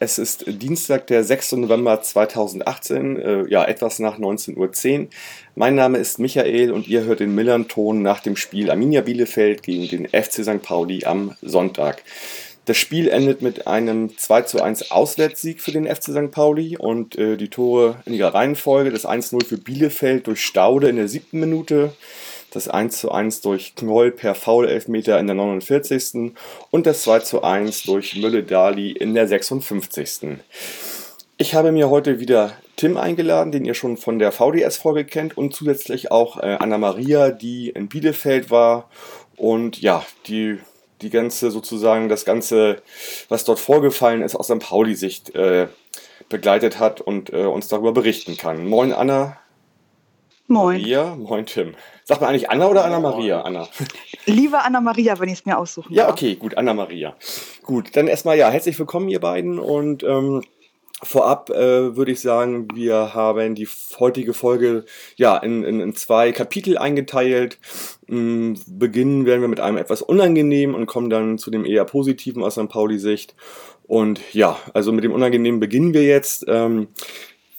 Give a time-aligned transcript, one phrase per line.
[0.00, 1.52] es ist Dienstag, der 6.
[1.52, 5.06] November 2018, äh, ja, etwas nach 19.10 Uhr.
[5.54, 9.88] Mein Name ist Michael und ihr hört den Millern-Ton nach dem Spiel Arminia Bielefeld gegen
[9.88, 10.62] den FC St.
[10.62, 12.02] Pauli am Sonntag.
[12.64, 16.30] Das Spiel endet mit einem 2 zu 1 Auswärtssieg für den FC St.
[16.30, 18.90] Pauli und äh, die Tore in ihrer Reihenfolge.
[18.90, 21.92] Das 1-0 für Bielefeld durch Staude in der siebten Minute,
[22.50, 26.32] das 1 zu 1 durch Knoll per Foul-Elfmeter in der 49.
[26.70, 30.38] und das 2 zu 1 durch Mülle-Dali in der 56.
[31.38, 35.54] Ich habe mir heute wieder Tim eingeladen, den ihr schon von der VDS-Folge kennt und
[35.54, 38.90] zusätzlich auch äh, Anna-Maria, die in Bielefeld war
[39.36, 40.58] und ja, die
[41.02, 42.82] die ganze sozusagen das ganze,
[43.28, 44.58] was dort vorgefallen ist, aus St.
[44.58, 45.68] Pauli-Sicht äh,
[46.28, 48.66] begleitet hat und äh, uns darüber berichten kann.
[48.66, 49.38] Moin Anna.
[50.46, 50.80] Moin.
[50.80, 51.74] Maria, moin Tim.
[52.10, 53.42] Sagt man eigentlich Anna oder Anna-Maria?
[53.42, 53.68] Anna.
[54.26, 57.14] Liebe Anna-Maria, wenn ich es mir aussuchen Ja, okay, gut, Anna-Maria.
[57.62, 60.42] Gut, dann erstmal ja, herzlich willkommen ihr beiden und ähm,
[61.04, 63.68] Vorab äh, würde ich sagen, wir haben die
[64.00, 67.60] heutige Folge ja in, in, in zwei Kapitel eingeteilt.
[68.08, 72.42] Mm, beginnen werden wir mit einem etwas unangenehmen und kommen dann zu dem eher positiven
[72.42, 72.68] aus St.
[72.68, 73.36] Pauli-Sicht.
[73.84, 76.44] Und ja, also mit dem Unangenehmen beginnen wir jetzt.
[76.48, 76.88] Ähm,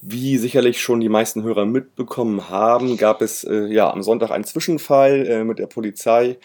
[0.02, 4.44] wie sicherlich schon die meisten Hörer mitbekommen haben, gab es äh, ja am Sonntag einen
[4.44, 6.38] Zwischenfall äh, mit der Polizei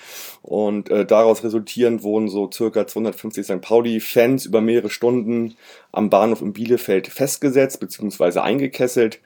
[0.42, 3.60] und äh, daraus resultierend wurden so circa 250 St.
[3.62, 5.56] Pauli-Fans über mehrere Stunden
[5.90, 8.40] am Bahnhof in Bielefeld festgesetzt bzw.
[8.40, 9.20] eingekesselt.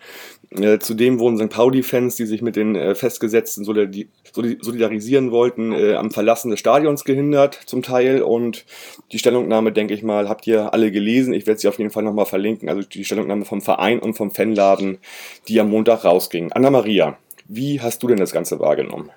[0.50, 1.48] Äh, zudem wurden St.
[1.48, 7.55] Pauli-Fans, die sich mit den äh, Festgesetzten solidarisieren wollten, äh, am Verlassen des Stadions gehindert
[7.66, 8.22] zum Teil.
[8.22, 8.64] Und
[9.12, 11.34] die Stellungnahme, denke ich mal, habt ihr alle gelesen.
[11.34, 12.68] Ich werde sie auf jeden Fall nochmal verlinken.
[12.68, 14.98] Also die Stellungnahme vom Verein und vom Fanladen,
[15.46, 16.50] die am Montag rausging.
[16.52, 17.16] Anna-Maria,
[17.46, 19.10] wie hast du denn das Ganze wahrgenommen?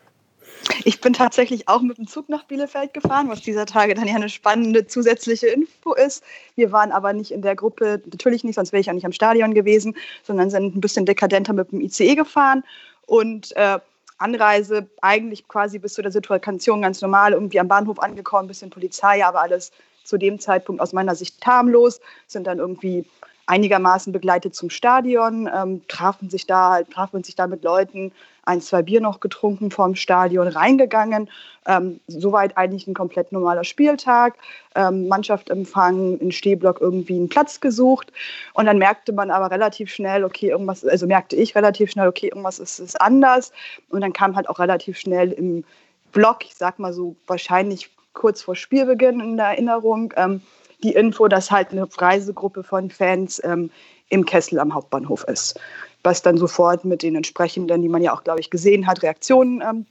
[0.85, 4.15] Ich bin tatsächlich auch mit dem Zug nach Bielefeld gefahren, was dieser Tage dann ja
[4.15, 6.23] eine spannende zusätzliche Info ist.
[6.55, 9.11] Wir waren aber nicht in der Gruppe, natürlich nicht, sonst wäre ich ja nicht am
[9.11, 12.63] Stadion gewesen, sondern sind ein bisschen dekadenter mit dem ICE gefahren
[13.05, 13.79] und äh,
[14.17, 19.25] Anreise eigentlich quasi bis zu der Situation ganz normal, irgendwie am Bahnhof angekommen, bisschen Polizei,
[19.25, 19.71] aber alles
[20.03, 23.05] zu dem Zeitpunkt aus meiner Sicht harmlos, sind dann irgendwie
[23.45, 28.11] einigermaßen begleitet zum Stadion, ähm, trafen sich da, trafen sich da mit Leuten,
[28.45, 31.29] ein, zwei Bier noch getrunken vorm Stadion, reingegangen.
[31.65, 34.35] Ähm, soweit eigentlich ein komplett normaler Spieltag.
[34.75, 38.11] Ähm, Mannschaft empfangen, in Stehblock irgendwie einen Platz gesucht.
[38.53, 42.27] Und dann merkte man aber relativ schnell, okay, irgendwas, also merkte ich relativ schnell, okay,
[42.27, 43.53] irgendwas ist, ist anders.
[43.89, 45.63] Und dann kam halt auch relativ schnell im
[46.11, 50.41] Block, ich sag mal so wahrscheinlich kurz vor Spielbeginn in der Erinnerung, ähm,
[50.83, 53.71] die Info, dass halt eine Reisegruppe von Fans ähm,
[54.09, 55.59] im Kessel am Hauptbahnhof ist.
[56.03, 59.61] Was dann sofort mit den entsprechenden, die man ja auch, glaube ich, gesehen hat, Reaktionen
[59.61, 59.85] ähm,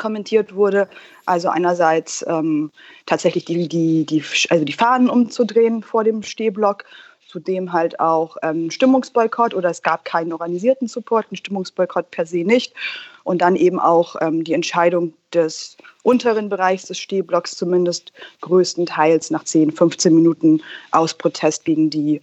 [0.00, 0.88] kommentiert wurde.
[1.26, 2.72] Also einerseits ähm,
[3.06, 6.84] tatsächlich die, die, die, also die Fahnen umzudrehen vor dem Stehblock,
[7.30, 12.38] zudem halt auch ähm, Stimmungsboykott oder es gab keinen organisierten Support, einen Stimmungsboykott per se
[12.38, 12.74] nicht.
[13.22, 19.44] Und dann eben auch ähm, die Entscheidung des unteren Bereichs des Stehblocks zumindest größtenteils nach
[19.44, 22.20] 10, 15 Minuten aus Protest gegen die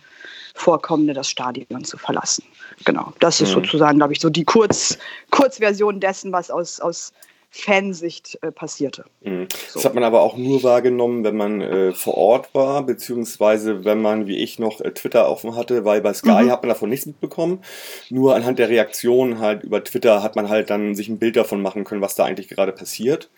[0.56, 2.44] Vorkommende das Stadion zu verlassen.
[2.84, 3.64] Genau, das ist mhm.
[3.64, 4.98] sozusagen, glaube ich, so die Kurz,
[5.30, 7.14] Kurzversion dessen, was aus, aus
[7.50, 9.06] Fansicht äh, passierte.
[9.22, 9.48] Mhm.
[9.70, 9.76] So.
[9.76, 14.02] Das hat man aber auch nur wahrgenommen, wenn man äh, vor Ort war, beziehungsweise wenn
[14.02, 16.52] man, wie ich, noch äh, Twitter offen hatte, weil bei Sky mhm.
[16.52, 17.64] hat man davon nichts mitbekommen.
[18.10, 21.62] Nur anhand der Reaktionen halt über Twitter hat man halt dann sich ein Bild davon
[21.62, 23.30] machen können, was da eigentlich gerade passiert.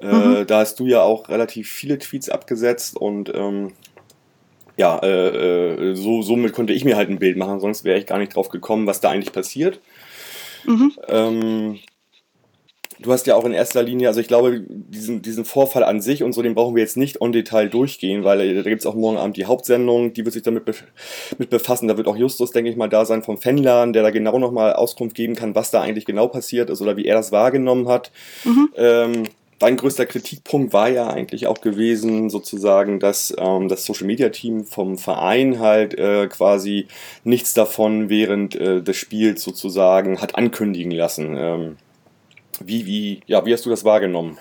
[0.00, 0.46] Äh, mhm.
[0.46, 3.72] Da hast du ja auch relativ viele Tweets abgesetzt und ähm,
[4.76, 8.06] ja, äh, äh, so, somit konnte ich mir halt ein Bild machen, sonst wäre ich
[8.06, 9.80] gar nicht drauf gekommen, was da eigentlich passiert.
[10.64, 10.92] Mhm.
[11.08, 11.78] Ähm,
[12.98, 16.22] du hast ja auch in erster Linie, also ich glaube, diesen, diesen Vorfall an sich
[16.22, 18.86] und so, den brauchen wir jetzt nicht on Detail durchgehen, weil äh, da gibt es
[18.86, 20.74] auch morgen Abend die Hauptsendung, die wird sich damit be
[21.38, 21.88] mit befassen.
[21.88, 24.72] Da wird auch Justus, denke ich mal, da sein vom Fanladen, der da genau nochmal
[24.74, 28.10] Auskunft geben kann, was da eigentlich genau passiert ist oder wie er das wahrgenommen hat.
[28.44, 28.68] Mhm.
[28.76, 29.22] Ähm,
[29.58, 34.64] dein größter Kritikpunkt war ja eigentlich auch gewesen, sozusagen, dass ähm, das Social Media Team
[34.64, 36.86] vom Verein halt äh, quasi
[37.24, 41.36] nichts davon während äh, des Spiels sozusagen hat ankündigen lassen.
[41.38, 41.76] Ähm,
[42.64, 44.38] wie, wie, ja, wie hast du das wahrgenommen?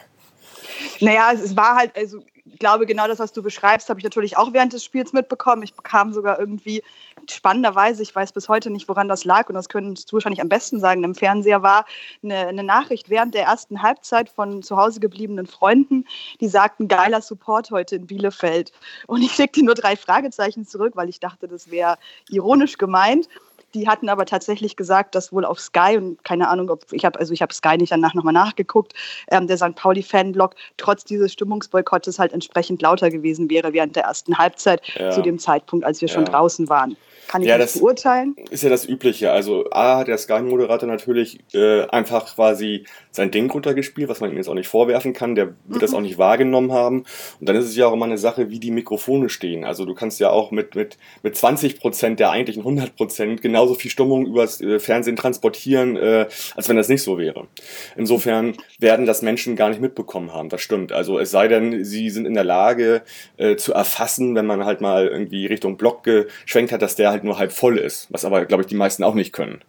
[0.99, 4.37] Naja, es war halt, also ich glaube, genau das, was du beschreibst, habe ich natürlich
[4.37, 5.63] auch während des Spiels mitbekommen.
[5.63, 6.83] Ich bekam sogar irgendwie
[7.29, 10.49] spannenderweise, ich weiß bis heute nicht, woran das lag, und das können du wahrscheinlich am
[10.49, 11.85] besten sagen, im Fernseher war
[12.23, 16.05] eine, eine Nachricht während der ersten Halbzeit von zu Hause gebliebenen Freunden,
[16.39, 18.71] die sagten, geiler Support heute in Bielefeld.
[19.07, 21.97] Und ich legte nur drei Fragezeichen zurück, weil ich dachte, das wäre
[22.29, 23.27] ironisch gemeint
[23.75, 27.19] Die hatten aber tatsächlich gesagt, dass wohl auf Sky und keine Ahnung, ob ich habe
[27.19, 28.93] also ich habe Sky nicht danach nochmal nachgeguckt,
[29.29, 29.75] ähm, der St.
[29.75, 35.11] Pauli Fanblock trotz dieses Stimmungsboykotts halt entsprechend lauter gewesen wäre während der ersten Halbzeit Ja.
[35.11, 36.31] zu dem Zeitpunkt, als wir schon Ja.
[36.31, 36.95] draußen waren.
[37.27, 38.35] Kann ich Ja, nicht das- beurteilen.
[38.49, 39.31] Ist ja das Übliche.
[39.31, 44.37] Also A hat der Sky-Moderator natürlich äh, einfach quasi sein Ding runtergespielt, was man ihm
[44.37, 45.35] jetzt auch nicht vorwerfen kann.
[45.35, 47.05] Der wird das auch nicht wahrgenommen haben.
[47.39, 49.63] Und dann ist es ja auch immer eine Sache, wie die Mikrofone stehen.
[49.63, 53.73] Also du kannst ja auch mit, mit, mit 20 Prozent der eigentlichen 100 Prozent genauso
[53.75, 57.47] viel Stimmung übers äh, Fernsehen transportieren, äh, als wenn das nicht so wäre.
[57.95, 60.49] Insofern werden das Menschen gar nicht mitbekommen haben.
[60.49, 60.91] Das stimmt.
[60.91, 63.01] Also es sei denn, sie sind in der Lage
[63.37, 67.23] äh, zu erfassen, wenn man halt mal irgendwie Richtung Block geschwenkt hat, dass der halt
[67.23, 68.07] nur halb voll ist.
[68.11, 69.61] Was aber, glaube ich, die meisten auch nicht können.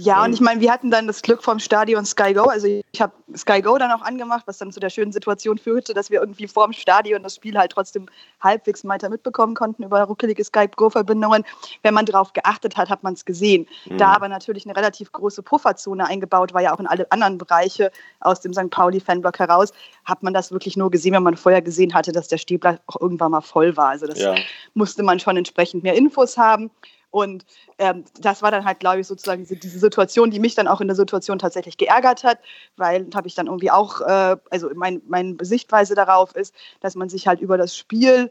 [0.00, 2.44] Ja, und ich meine, wir hatten dann das Glück vom Stadion Sky Go.
[2.44, 5.94] Also ich habe Sky Go dann auch angemacht, was dann zu der schönen Situation führte,
[5.94, 8.06] dass wir irgendwie vorm Stadion das Spiel halt trotzdem
[8.40, 11.44] halbwegs weiter mitbekommen konnten über ruckelige Skype Go-Verbindungen.
[11.82, 13.66] Wenn man darauf geachtet hat, hat man es gesehen.
[13.98, 17.90] Da aber natürlich eine relativ große Pufferzone eingebaut war, ja auch in alle anderen Bereiche
[18.20, 18.70] aus dem St.
[18.70, 19.72] Pauli-Fanblock heraus,
[20.04, 23.00] hat man das wirklich nur gesehen, wenn man vorher gesehen hatte, dass der Stehplatz auch
[23.00, 23.88] irgendwann mal voll war.
[23.88, 24.34] Also das Ja.
[24.74, 26.70] musste man schon entsprechend mehr Infos haben.
[27.10, 27.44] Und
[27.78, 30.80] ähm, das war dann halt, glaube ich, sozusagen diese, diese Situation, die mich dann auch
[30.80, 32.38] in der Situation tatsächlich geärgert hat,
[32.76, 37.08] weil habe ich dann irgendwie auch, äh, also mein, meine Sichtweise darauf ist, dass man
[37.08, 38.30] sich halt über das Spiel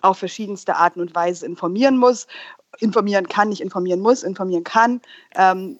[0.00, 2.26] auf verschiedenste Arten und Weise informieren muss,
[2.78, 5.00] informieren kann, nicht informieren muss, informieren kann.
[5.34, 5.78] Ähm,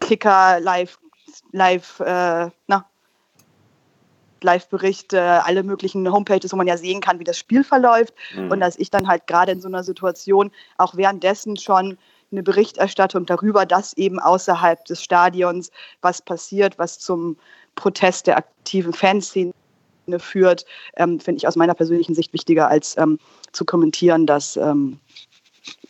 [0.00, 0.98] Kicker, Live,
[1.52, 2.91] Live, äh, na,
[4.42, 8.14] Live-Berichte, alle möglichen Homepages, wo man ja sehen kann, wie das Spiel verläuft.
[8.34, 8.50] Mhm.
[8.50, 11.98] Und dass ich dann halt gerade in so einer Situation auch währenddessen schon
[12.30, 17.36] eine Berichterstattung darüber, dass eben außerhalb des Stadions was passiert, was zum
[17.74, 19.52] Protest der aktiven Fanszene
[20.18, 20.64] führt,
[20.96, 23.18] ähm, finde ich aus meiner persönlichen Sicht wichtiger, als ähm,
[23.52, 24.58] zu kommentieren, dass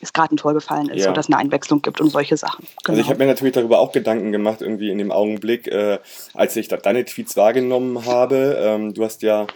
[0.02, 1.06] es gerade ein Tor gefallen ist Ja.
[1.06, 2.66] oder dass es eine Einwechslung gibt und solche Sachen.
[2.84, 5.99] Also ich habe mir natürlich darüber auch Gedanken gemacht, irgendwie in dem Augenblick, äh,
[6.34, 8.58] als ich da deine Tweets wahrgenommen habe.
[8.60, 9.46] Ähm, du hast ja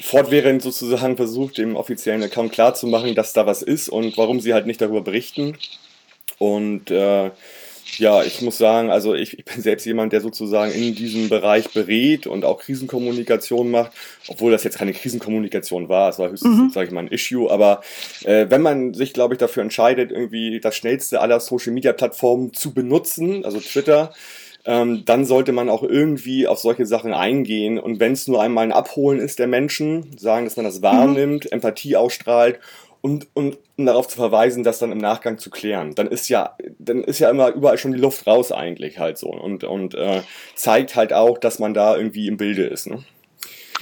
[0.00, 4.66] fortwährend sozusagen versucht, dem offiziellen Account klarzumachen, dass da was ist und warum sie halt
[4.66, 5.56] nicht darüber berichten.
[6.38, 7.30] Und äh,
[7.98, 11.68] ja, ich muss sagen, also ich, ich bin selbst jemand, der sozusagen in diesem Bereich
[11.70, 13.92] berät und auch Krisenkommunikation macht,
[14.28, 16.70] obwohl das jetzt keine Krisenkommunikation war, es war höchstens, Mhm.
[16.70, 17.82] sage ich mal, ein Issue, aber
[18.24, 23.44] äh, wenn man sich, glaube ich, dafür entscheidet, irgendwie das schnellste aller Social-Media-Plattformen zu benutzen,
[23.44, 24.12] also Twitter,
[24.64, 27.78] ähm, dann sollte man auch irgendwie auf solche Sachen eingehen.
[27.80, 31.50] Und wenn es nur einmal ein Abholen ist der Menschen, sagen, dass man das wahrnimmt,
[31.50, 32.60] Empathie ausstrahlt
[33.02, 36.56] und, und um darauf zu verweisen, das dann im Nachgang zu klären, dann ist ja,
[36.78, 39.28] dann ist ja immer überall schon die Luft raus eigentlich halt so.
[39.28, 40.22] Und, und äh,
[40.54, 42.86] zeigt halt auch, dass man da irgendwie im Bilde ist.
[42.86, 43.02] Ne?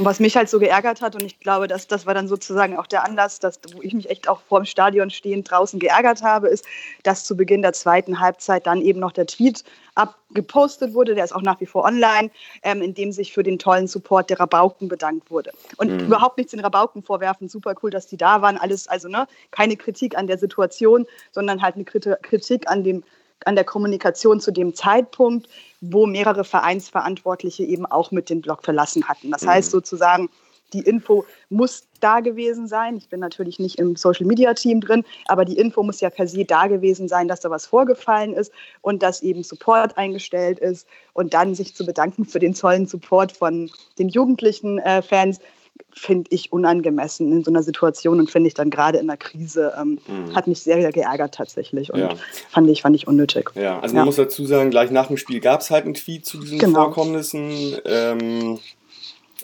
[0.01, 2.79] Und was mich halt so geärgert hat, und ich glaube, dass das war dann sozusagen
[2.79, 6.23] auch der Anlass, dass, wo ich mich echt auch vor dem Stadion stehend draußen geärgert
[6.23, 6.65] habe, ist,
[7.03, 9.63] dass zu Beginn der zweiten Halbzeit dann eben noch der Tweet
[9.97, 12.31] abgepostet wurde, der ist auch nach wie vor online,
[12.63, 15.53] ähm, in dem sich für den tollen Support der Rabauken bedankt wurde.
[15.77, 16.07] Und Mhm.
[16.07, 19.77] überhaupt nichts den Rabauken vorwerfen, super cool, dass die da waren, alles, also ne, keine
[19.77, 23.05] Kritik an der Situation, sondern halt eine Kriti- Kritik an dem
[23.45, 25.49] an der Kommunikation zu dem Zeitpunkt,
[25.81, 29.31] wo mehrere Vereinsverantwortliche eben auch mit dem Blog verlassen hatten.
[29.31, 29.49] Das Mhm.
[29.49, 30.29] heißt sozusagen,
[30.73, 32.97] die Info muss da gewesen sein.
[32.97, 36.29] Ich bin natürlich nicht im Social Media Team drin, aber die Info muss ja per
[36.29, 40.87] se da gewesen sein, dass da was vorgefallen ist und dass eben Support eingestellt ist
[41.13, 43.69] und dann sich zu bedanken für den tollen Support von
[43.99, 45.41] den jugendlichen äh, Fans
[45.93, 49.73] finde ich unangemessen in so einer Situation und finde ich dann gerade in der Krise
[49.81, 50.35] ähm, Mhm.
[50.35, 52.11] hat mich sehr, sehr geärgert tatsächlich und Ja.
[52.49, 53.51] fand ich fand ich unnötig.
[53.55, 54.01] Ja, also Ja.
[54.01, 56.59] man muss dazu sagen, gleich nach dem Spiel gab es halt einen Tweet zu diesen
[56.59, 56.85] Genau.
[56.85, 57.77] Vorkommnissen.
[57.85, 58.59] Ähm,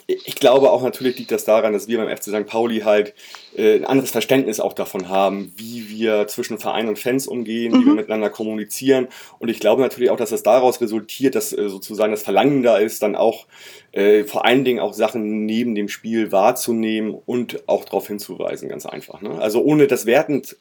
[0.08, 2.46] ich glaube auch natürlich liegt das daran, dass wir beim FC St.
[2.46, 3.12] Pauli halt
[3.56, 7.84] äh, ein anderes Verständnis auch davon haben, wie wir zwischen Verein und Fans umgehen, wie
[7.84, 7.96] wir Mhm.
[7.96, 9.08] miteinander kommunizieren.
[9.40, 12.76] Und ich glaube natürlich auch, dass das daraus resultiert, dass äh, sozusagen das Verlangen da
[12.78, 13.46] ist, dann auch
[13.92, 18.86] äh, vor allen Dingen auch Sachen neben dem Spiel wahrzunehmen und auch darauf hinzuweisen, ganz
[18.86, 19.22] einfach.
[19.22, 19.40] Ne?
[19.40, 20.56] Also ohne das wertend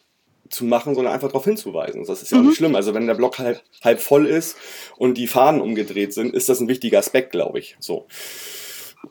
[0.50, 2.04] zu machen, sondern einfach darauf hinzuweisen.
[2.08, 2.48] Das ist ja auch Mhm.
[2.50, 2.76] nicht schlimm.
[2.76, 4.56] Also wenn der Block halb, halb voll ist
[4.98, 7.76] und die Fahnen umgedreht sind, ist das ein wichtiger Aspekt, glaube ich.
[7.80, 8.06] So.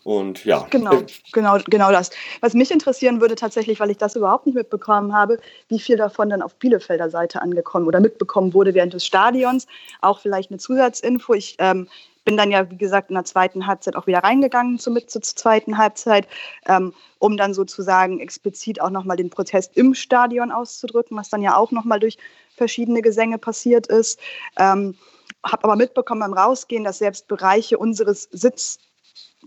[0.03, 0.67] Und ja.
[0.71, 2.11] Genau, genau, genau das.
[2.41, 6.31] Was mich interessieren würde tatsächlich, weil ich das überhaupt nicht mitbekommen habe, wie viel davon
[6.31, 9.67] dann auf Bielefelder Seite angekommen oder mitbekommen wurde während des Stadions.
[10.01, 11.35] Auch vielleicht eine Zusatzinfo.
[11.35, 11.89] Ich ähm,
[12.25, 15.79] bin dann ja, wie gesagt, in der zweiten Halbzeit auch wieder reingegangen zur, zur zweiten
[15.79, 16.27] Halbzeit,
[16.67, 21.57] ähm, um dann sozusagen explizit auch nochmal den Protest im Stadion auszudrücken, was dann ja
[21.57, 22.17] auch nochmal durch
[22.57, 24.19] verschiedene Gesänge passiert ist.
[24.57, 24.97] Ähm,
[25.45, 28.79] habe aber mitbekommen beim Rausgehen, dass selbst Bereiche unseres Sitz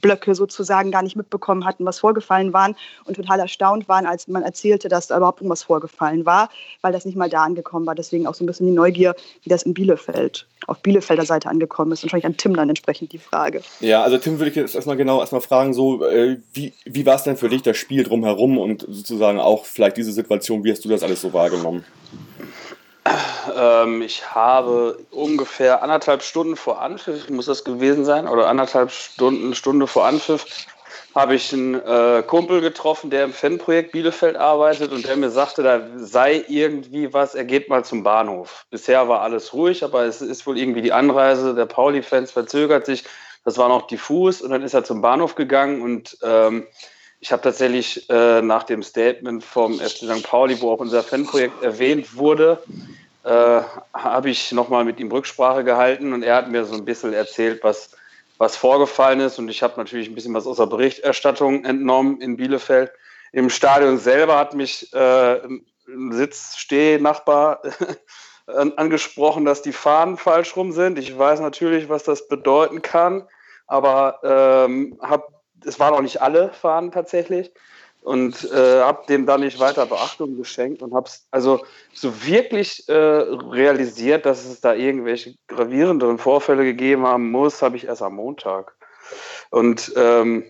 [0.01, 4.43] Blöcke sozusagen gar nicht mitbekommen hatten, was vorgefallen waren und total erstaunt waren, als man
[4.43, 6.50] erzählte, dass da überhaupt irgendwas vorgefallen war,
[6.81, 7.95] weil das nicht mal da angekommen war.
[7.95, 11.91] Deswegen auch so ein bisschen die Neugier, wie das in Bielefeld, auf Bielefelder Seite angekommen
[11.91, 12.03] ist.
[12.03, 13.62] Und wahrscheinlich an Tim dann entsprechend die Frage.
[13.79, 17.15] Ja, also Tim würde ich jetzt erstmal genau erstmal fragen, so, äh, wie, wie war
[17.15, 20.86] es denn für dich das Spiel drumherum und sozusagen auch vielleicht diese Situation, wie hast
[20.86, 21.83] du das alles so wahrgenommen?
[23.55, 29.55] Ähm, ich habe ungefähr anderthalb Stunden vor Anpfiff, muss das gewesen sein, oder anderthalb Stunden,
[29.55, 30.67] Stunde vor Anpfiff,
[31.15, 35.63] habe ich einen äh, Kumpel getroffen, der im Fanprojekt Bielefeld arbeitet und der mir sagte,
[35.63, 38.65] da sei irgendwie was, er geht mal zum Bahnhof.
[38.69, 43.03] Bisher war alles ruhig, aber es ist wohl irgendwie die Anreise der Pauli-Fans verzögert sich.
[43.43, 46.67] Das war noch diffus und dann ist er zum Bahnhof gegangen und ähm,
[47.19, 50.24] ich habe tatsächlich äh, nach dem Statement vom FC St.
[50.24, 52.62] Pauli, wo auch unser Fanprojekt erwähnt wurde,
[53.24, 53.62] äh,
[53.93, 57.63] habe ich nochmal mit ihm Rücksprache gehalten und er hat mir so ein bisschen erzählt,
[57.63, 57.91] was,
[58.38, 59.39] was vorgefallen ist.
[59.39, 62.91] Und ich habe natürlich ein bisschen was aus der Berichterstattung entnommen in Bielefeld.
[63.31, 65.41] Im Stadion selber hat mich äh,
[65.88, 67.62] ein Sitzstehnachbar
[68.45, 70.97] angesprochen, dass die Fahnen falsch rum sind.
[71.00, 73.27] Ich weiß natürlich, was das bedeuten kann,
[73.65, 77.51] aber ähm, hab, es waren auch nicht alle Fahnen tatsächlich
[78.01, 82.87] und äh, habe dem dann nicht weiter Beachtung geschenkt und habe es also so wirklich
[82.87, 88.15] äh, realisiert, dass es da irgendwelche gravierenderen Vorfälle gegeben haben muss, habe ich erst am
[88.15, 88.73] Montag.
[89.49, 90.45] Und ähm,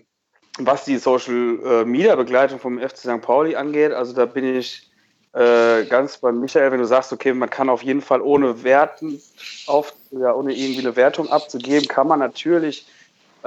[0.58, 3.20] was die Social äh, Media Begleitung vom FC St.
[3.22, 4.88] Pauli angeht, also da bin ich
[5.32, 9.20] äh, ganz bei Michael, wenn du sagst, okay, man kann auf jeden Fall ohne Werten
[9.66, 12.86] auf, ja, ohne irgendwie eine Wertung abzugeben, kann man natürlich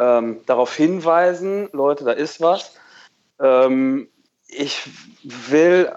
[0.02, 2.76] ähm, darauf hinweisen, Leute, da ist was.
[3.40, 4.10] Ähm,
[4.48, 4.90] ich
[5.24, 5.92] will,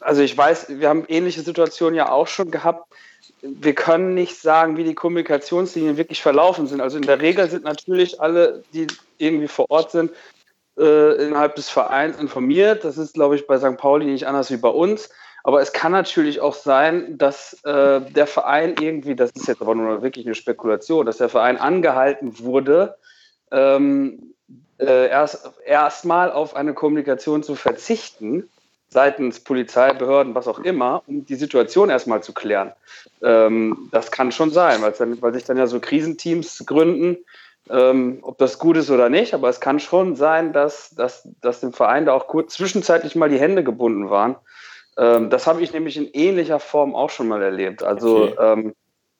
[0.00, 2.94] also ich weiß, wir haben ähnliche Situationen ja auch schon gehabt.
[3.42, 6.80] Wir können nicht sagen, wie die Kommunikationslinien wirklich verlaufen sind.
[6.80, 8.86] Also in der Regel sind natürlich alle, die
[9.18, 10.12] irgendwie vor Ort sind,
[10.78, 12.84] äh, innerhalb des Vereins informiert.
[12.84, 13.76] Das ist, glaube ich, bei St.
[13.76, 15.10] Pauli nicht anders wie bei uns.
[15.44, 19.74] Aber es kann natürlich auch sein, dass äh, der Verein irgendwie, das ist jetzt aber
[19.74, 22.96] nur wirklich eine Spekulation, dass der Verein angehalten wurde,
[23.52, 24.34] ähm,
[24.78, 28.48] äh, erst erstmal auf eine Kommunikation zu verzichten,
[28.88, 32.72] seitens Polizeibehörden, was auch immer, um die Situation erstmal zu klären.
[33.22, 37.18] Ähm, das kann schon sein, dann, weil sich dann ja so Krisenteams gründen,
[37.70, 41.60] ähm, ob das gut ist oder nicht, aber es kann schon sein, dass, dass, dass
[41.60, 44.36] dem Verein da auch kurz zwischenzeitlich mal die Hände gebunden waren.
[44.98, 47.82] Ähm, das habe ich nämlich in ähnlicher Form auch schon mal erlebt.
[47.82, 48.72] Also okay.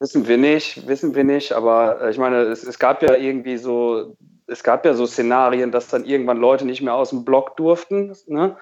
[0.03, 3.57] Wissen wir nicht, wissen wir nicht, aber äh, ich meine, es, es gab ja irgendwie
[3.57, 4.15] so
[4.47, 8.15] es gab ja so Szenarien, dass dann irgendwann Leute nicht mehr aus dem Block durften,
[8.27, 8.57] ne?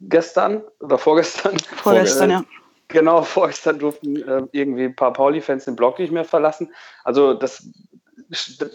[0.00, 1.56] Gestern oder vorgestern.
[1.76, 2.44] Vorgestern, äh, ja.
[2.88, 6.72] Genau, vorgestern durften äh, irgendwie ein paar Pauli-Fans den Block nicht mehr verlassen.
[7.04, 7.66] Also das,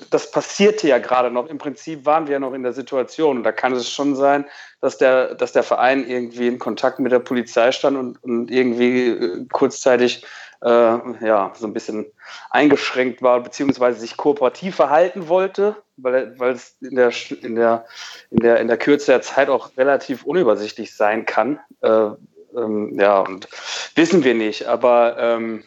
[0.09, 1.47] das passierte ja gerade noch.
[1.47, 3.37] Im Prinzip waren wir ja noch in der Situation.
[3.37, 4.45] Und da kann es schon sein,
[4.81, 9.09] dass der, dass der Verein irgendwie in Kontakt mit der Polizei stand und, und irgendwie
[9.09, 10.25] äh, kurzzeitig
[10.61, 12.05] äh, ja, so ein bisschen
[12.49, 17.11] eingeschränkt war, beziehungsweise sich kooperativ verhalten wollte, weil, weil es in der,
[17.41, 17.85] in, der,
[18.31, 21.59] in, der, in der Kürze der Zeit auch relativ unübersichtlich sein kann.
[21.81, 22.09] Äh,
[22.55, 23.47] ähm, ja, und
[23.95, 25.63] wissen wir nicht, aber ähm,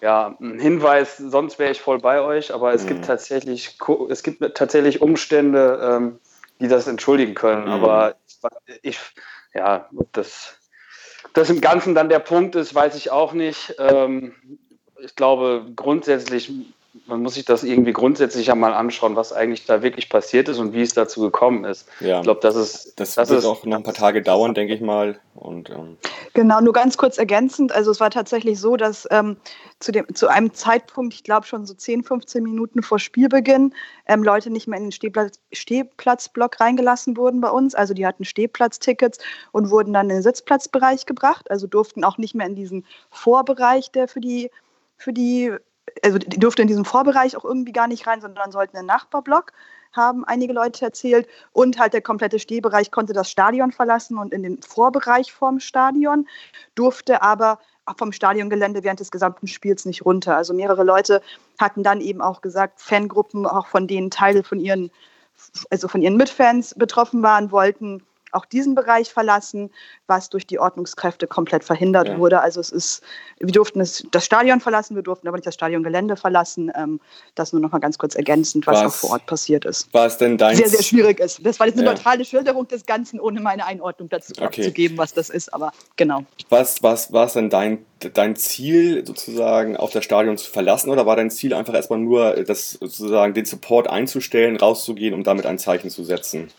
[0.00, 2.88] ja, ein Hinweis, sonst wäre ich voll bei euch, aber es mhm.
[2.88, 3.78] gibt tatsächlich,
[4.10, 6.20] es gibt tatsächlich Umstände, ähm,
[6.60, 7.64] die das entschuldigen können.
[7.64, 7.72] Mhm.
[7.72, 8.14] Aber
[8.82, 8.98] ich,
[9.54, 10.57] ja, das
[11.34, 13.74] das im Ganzen dann der Punkt ist, weiß ich auch nicht.
[13.78, 14.34] Ähm,
[15.00, 16.50] ich glaube, grundsätzlich,
[17.08, 20.58] man muss sich das irgendwie grundsätzlich ja mal anschauen, was eigentlich da wirklich passiert ist
[20.58, 21.88] und wie es dazu gekommen ist.
[22.00, 23.00] Ja, ich glaube, das ist.
[23.00, 25.18] Das, das wird ist, auch noch ein paar Tage dauern, denke ich mal.
[25.34, 25.96] Und, ähm
[26.34, 27.72] genau, nur ganz kurz ergänzend.
[27.72, 29.38] Also, es war tatsächlich so, dass ähm,
[29.80, 33.74] zu, dem, zu einem Zeitpunkt, ich glaube schon so 10, 15 Minuten vor Spielbeginn,
[34.06, 37.74] ähm, Leute nicht mehr in den Stehplatz, Stehplatzblock reingelassen wurden bei uns.
[37.74, 39.18] Also die hatten Stehplatztickets
[39.52, 41.50] und wurden dann in den Sitzplatzbereich gebracht.
[41.50, 44.50] Also durften auch nicht mehr in diesen Vorbereich, der für die,
[44.98, 45.52] für die,
[46.02, 49.52] also die durften in diesen Vorbereich auch irgendwie gar nicht rein, sondern sollten einen Nachbarblock
[49.92, 51.28] haben einige Leute erzählt.
[51.52, 56.26] Und halt der komplette Stehbereich konnte das Stadion verlassen und in den Vorbereich vom Stadion,
[56.74, 57.58] durfte aber
[57.96, 60.36] vom Stadiongelände während des gesamten Spiels nicht runter.
[60.36, 61.22] Also mehrere Leute
[61.58, 64.90] hatten dann eben auch gesagt, Fangruppen, auch von denen Teile von ihren,
[65.70, 69.70] also von ihren Mitfans betroffen waren, wollten auch diesen Bereich verlassen,
[70.06, 72.18] was durch die Ordnungskräfte komplett verhindert ja.
[72.18, 72.40] wurde.
[72.40, 73.02] Also es ist,
[73.38, 76.70] wir durften es, das Stadion verlassen, wir durften aber nicht das Stadiongelände verlassen.
[76.74, 77.00] Ähm,
[77.34, 79.92] das nur noch mal ganz kurz ergänzend, was, was auch vor Ort passiert ist.
[79.92, 81.44] War es denn dein Sehr, sehr schwierig ist.
[81.44, 81.92] Das war jetzt eine ja.
[81.92, 84.44] neutrale Schilderung des Ganzen, ohne meine Einordnung dazu okay.
[84.44, 86.24] abzugeben, was das ist, aber genau.
[86.48, 91.06] Was, was war es denn dein, dein Ziel, sozusagen auf das Stadion zu verlassen oder
[91.06, 95.58] war dein Ziel einfach erstmal nur, das sozusagen den Support einzustellen, rauszugehen, um damit ein
[95.58, 96.50] Zeichen zu setzen?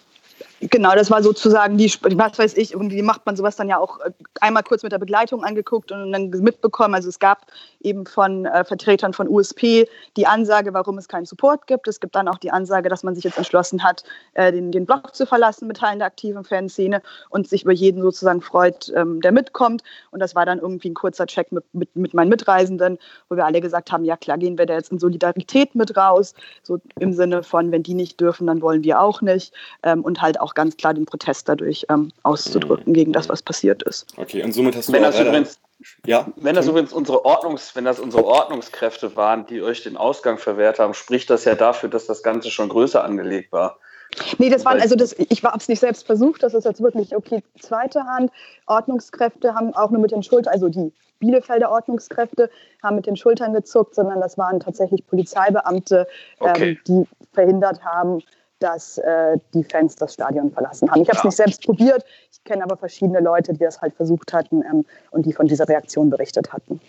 [0.62, 4.00] Genau, das war sozusagen die, was weiß ich, irgendwie macht man sowas dann ja auch
[4.02, 4.12] äh,
[4.42, 6.96] einmal kurz mit der Begleitung angeguckt und dann mitbekommen.
[6.96, 7.46] Also es gab
[7.80, 9.88] eben von äh, Vertretern von USP
[10.18, 11.88] die Ansage, warum es keinen Support gibt.
[11.88, 14.86] Es gibt dann auch die Ansage, dass man sich jetzt entschlossen hat, äh, den, den
[14.86, 19.22] Blog zu verlassen mit Teilen der aktiven Fanszene und sich über jeden sozusagen freut, ähm,
[19.22, 19.84] der mitkommt.
[20.12, 22.98] Und das war dann irgendwie ein kurzer Check mit, mit, mit meinen Mitreisenden,
[23.30, 26.34] wo wir alle gesagt haben, ja klar, gehen wir da jetzt in Solidarität mit raus.
[26.64, 29.54] So im Sinne von, wenn die nicht dürfen, dann wollen wir auch nicht.
[29.84, 33.42] Ähm, und halt auch auch ganz klar den Protest dadurch ähm, auszudrücken gegen das, was
[33.42, 34.08] passiert ist.
[34.18, 35.60] Okay, und somit hast du wenn das übrigens,
[36.06, 36.28] ja.
[36.36, 40.80] Wenn das übrigens unsere Ordnungs, wenn das unsere Ordnungskräfte waren, die euch den Ausgang verwehrt
[40.80, 43.78] haben, spricht das ja dafür, dass das Ganze schon größer angelegt war.
[44.40, 47.16] Nee, das waren, also das, ich habe es nicht selbst versucht, das ist jetzt wirklich
[47.16, 48.32] okay, zweite Hand.
[48.66, 52.50] Ordnungskräfte haben auch nur mit den Schultern, also die Bielefelder Ordnungskräfte
[52.82, 56.08] haben mit den Schultern gezuckt, sondern das waren tatsächlich Polizeibeamte,
[56.40, 56.72] okay.
[56.72, 58.24] ähm, die verhindert haben,
[58.60, 61.02] dass äh, die Fans das Stadion verlassen haben.
[61.02, 61.28] Ich habe es ja.
[61.28, 65.26] nicht selbst probiert, ich kenne aber verschiedene Leute, die das halt versucht hatten ähm, und
[65.26, 66.80] die von dieser Reaktion berichtet hatten.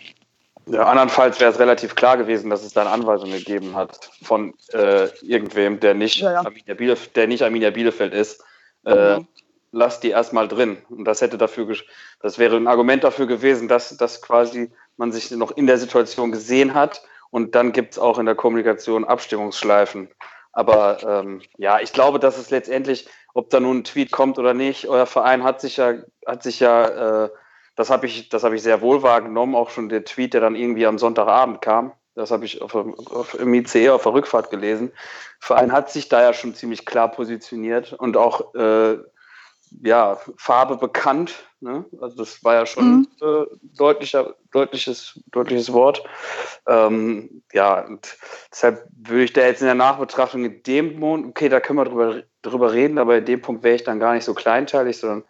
[0.67, 5.07] Ja, andernfalls wäre es relativ klar gewesen, dass es dann Anweisungen gegeben hat von äh,
[5.21, 6.39] irgendwem, der nicht, ja.
[6.39, 8.43] Arminia Bielefeld, der nicht Arminia Bielefeld ist.
[8.85, 9.27] Äh, mhm.
[9.71, 10.77] Lass die erstmal drin.
[10.89, 11.75] Und das hätte dafür,
[12.21, 16.31] das wäre ein Argument dafür gewesen, dass, dass quasi man sich noch in der Situation
[16.31, 17.01] gesehen hat.
[17.31, 20.09] Und dann gibt es auch in der Kommunikation Abstimmungsschleifen.
[20.51, 24.53] Aber ähm, ja, ich glaube, dass es letztendlich, ob da nun ein Tweet kommt oder
[24.53, 25.93] nicht, euer Verein hat sich ja,
[26.25, 27.29] hat sich ja, äh,
[27.75, 30.55] das habe ich, das habe ich sehr wohl wahrgenommen, auch schon der Tweet, der dann
[30.55, 31.93] irgendwie am Sonntagabend kam.
[32.15, 34.89] Das habe ich auf, auf, im ICE auf der Rückfahrt gelesen.
[34.89, 38.97] Der Verein hat sich da ja schon ziemlich klar positioniert und auch äh,
[39.83, 41.45] ja, Farbe bekannt.
[41.59, 41.85] Ne?
[41.99, 43.07] Also das war ja schon mhm.
[43.21, 43.45] äh,
[43.77, 46.03] deutlicher, deutliches, deutliches Wort.
[46.67, 48.17] Ähm, ja, und
[48.51, 51.85] deshalb würde ich da jetzt in der Nachbetrachtung in dem Moment, okay, da können wir
[51.85, 55.23] drüber, drüber reden, aber in dem Punkt wäre ich dann gar nicht so kleinteilig, sondern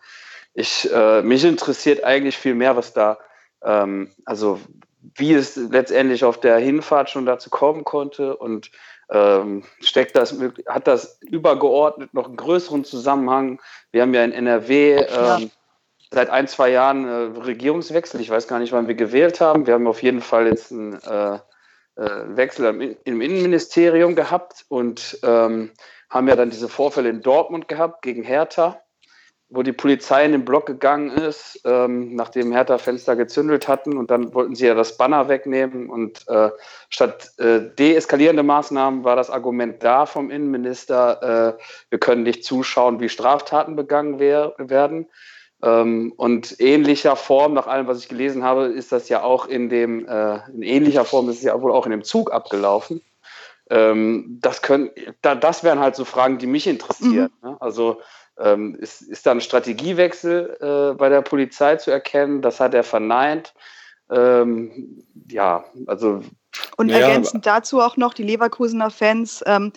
[0.54, 3.18] ich, äh, mich interessiert eigentlich viel mehr, was da,
[3.64, 4.60] ähm, also
[5.16, 8.72] wie es letztendlich auf der Hinfahrt schon dazu kommen konnte und
[9.12, 10.36] ähm, steckt das,
[10.68, 13.62] hat das übergeordnet noch einen größeren Zusammenhang.
[13.92, 15.40] Wir haben ja in NRW ähm, ja.
[16.12, 18.22] seit ein, zwei Jahren äh, Regierungswechsel.
[18.22, 19.68] Ich weiß gar nicht, wann wir gewählt haben.
[19.68, 21.36] Wir haben auf jeden Fall jetzt einen äh,
[21.98, 25.72] äh, Wechsel im, im, Innenministerium gehabt und ähm,
[26.10, 28.82] haben ja dann diese Vorfälle in Dortmund gehabt gegen Hertha
[29.52, 34.10] wo die Polizei in den Block gegangen ist, ähm, nachdem Hertha Fenster gezündelt hatten und
[34.10, 36.50] dann wollten sie ja das Banner wegnehmen und äh,
[36.90, 43.02] statt äh, deeskalierende Maßnahmen war das Argument da vom Innenminister, äh, wir können nicht zuschauen,
[43.02, 45.08] wie Straftaten begangen wer werden.
[45.64, 49.68] Ähm, und ähnlicher Form, nach allem, was ich gelesen habe, ist das ja auch in
[49.70, 53.02] dem, äh, in ähnlicher Form ist es ja wohl auch in dem Zug abgelaufen.
[53.70, 54.90] Ähm, das können,
[55.22, 57.32] da, das wären halt so Fragen, die mich interessieren.
[57.42, 57.50] Mhm.
[57.50, 57.58] Ne?
[57.60, 58.02] Also
[58.40, 62.42] ähm, ist, ist da ein Strategiewechsel äh, bei der Polizei zu erkennen?
[62.42, 63.54] Das hat er verneint.
[64.10, 66.22] Ähm, ja, also.
[66.76, 69.72] Und ja, ergänzend dazu auch noch die Leverkusener Fans, ähm,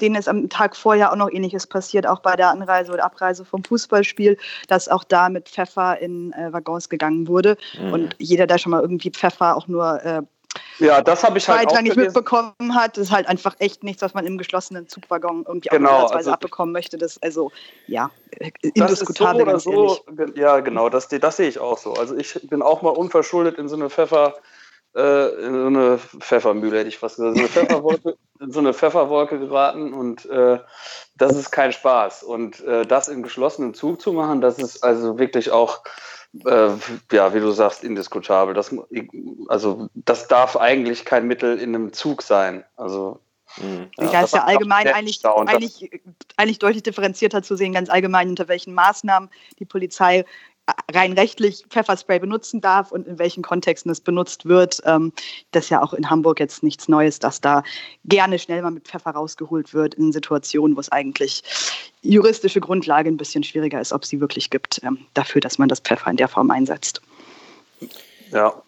[0.00, 3.44] denen ist am Tag vorher auch noch Ähnliches passiert, auch bei der Anreise oder Abreise
[3.44, 7.56] vom Fußballspiel, dass auch da mit Pfeffer in äh, Waggons gegangen wurde.
[7.80, 7.92] Mhm.
[7.92, 10.22] Und jeder, der schon mal irgendwie Pfeffer auch nur äh,
[10.78, 12.98] ja, das habe ich halt auch nicht mitbekommen hat.
[12.98, 16.72] Ist halt einfach echt nichts, was man im geschlossenen Zugwaggon irgendwie genau, auch also, abbekommen
[16.72, 16.98] möchte.
[16.98, 17.52] Das also
[17.86, 18.10] ja
[18.62, 19.44] indiskutabel.
[19.44, 21.92] Das so so, ja, genau, das, das sehe ich auch so.
[21.94, 24.34] Also ich bin auch mal unverschuldet in so eine Pfeffer
[24.94, 28.74] äh, in so eine Pfeffermühle hätte ich fast gesagt, so eine Pfefferwolke, in so eine
[28.74, 30.58] Pfefferwolke geraten und äh,
[31.16, 32.22] das ist kein Spaß.
[32.22, 35.82] Und äh, das im geschlossenen Zug zu machen, das ist also wirklich auch
[36.44, 36.70] äh,
[37.12, 38.54] ja, wie du sagst, indiskutabel.
[38.54, 38.74] Das,
[39.48, 42.64] also das darf eigentlich kein Mittel in einem Zug sein.
[42.76, 43.20] Also
[43.58, 43.90] Mhm.
[43.98, 45.90] Ja, da ist ja allgemein eigentlich, eigentlich,
[46.36, 50.24] eigentlich deutlich differenzierter zu sehen, ganz allgemein, unter welchen Maßnahmen die Polizei
[50.92, 54.80] rein rechtlich Pfefferspray benutzen darf und in welchen Kontexten es benutzt wird.
[54.84, 55.12] Ähm,
[55.52, 57.62] das ist ja auch in Hamburg jetzt nichts Neues, dass da
[58.04, 61.42] gerne schnell mal mit Pfeffer rausgeholt wird in Situationen, wo es eigentlich
[62.02, 65.80] juristische Grundlage ein bisschen schwieriger ist, ob sie wirklich gibt, ähm, dafür, dass man das
[65.80, 67.00] Pfeffer in der Form einsetzt.
[68.30, 68.62] Ja.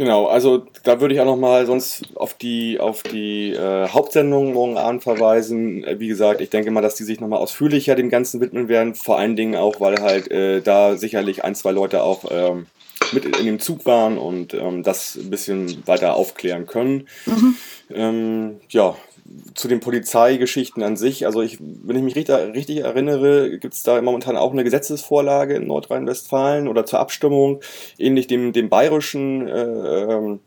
[0.00, 4.78] Genau, also da würde ich auch nochmal sonst auf die, auf die äh, Hauptsendung morgen
[4.78, 5.84] Abend verweisen.
[5.84, 8.94] Äh, wie gesagt, ich denke mal, dass die sich nochmal ausführlicher dem Ganzen widmen werden.
[8.94, 12.64] Vor allen Dingen auch, weil halt äh, da sicherlich ein, zwei Leute auch ähm,
[13.12, 17.06] mit in dem Zug waren und ähm, das ein bisschen weiter aufklären können.
[17.26, 17.56] Mhm.
[17.92, 18.96] Ähm, ja,
[19.54, 23.82] zu den Polizeigeschichten an sich, also ich, wenn ich mich richtig, richtig erinnere, gibt es
[23.82, 27.60] da momentan auch eine Gesetzesvorlage in Nordrhein-Westfalen oder zur Abstimmung,
[27.98, 30.40] ähnlich dem, dem bayerischen äh, ähm,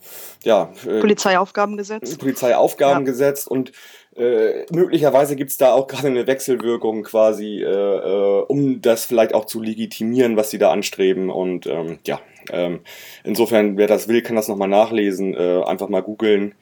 [0.44, 2.18] ja, äh, Polizeiaufgabengesetz.
[2.18, 3.52] Polizeiaufgabengesetz ja.
[3.52, 3.72] und
[4.16, 9.34] äh, möglicherweise gibt es da auch gerade eine Wechselwirkung quasi, äh, äh, um das vielleicht
[9.34, 11.32] auch zu legitimieren, was sie da anstreben.
[11.32, 12.20] Und ähm, ja,
[12.52, 12.82] ähm,
[13.24, 16.54] insofern, wer das will, kann das nochmal nachlesen, äh, einfach mal googeln.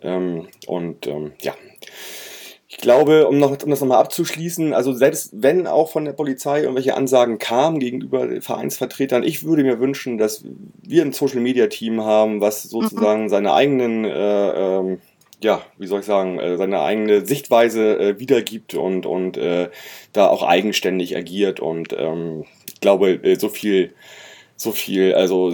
[0.00, 1.54] Ähm, und ähm, ja,
[2.72, 6.62] ich glaube, um, noch, um das nochmal abzuschließen, also selbst wenn auch von der Polizei
[6.62, 10.42] irgendwelche Ansagen kamen gegenüber Vereinsvertretern, ich würde mir wünschen, dass
[10.82, 13.28] wir ein Social-Media-Team haben, was sozusagen mhm.
[13.28, 15.00] seine eigenen, äh, ähm,
[15.42, 19.68] ja, wie soll ich sagen, äh, seine eigene Sichtweise äh, wiedergibt und, und äh,
[20.14, 21.60] da auch eigenständig agiert.
[21.60, 23.92] Und ähm, ich glaube, äh, so viel,
[24.56, 25.52] so viel, also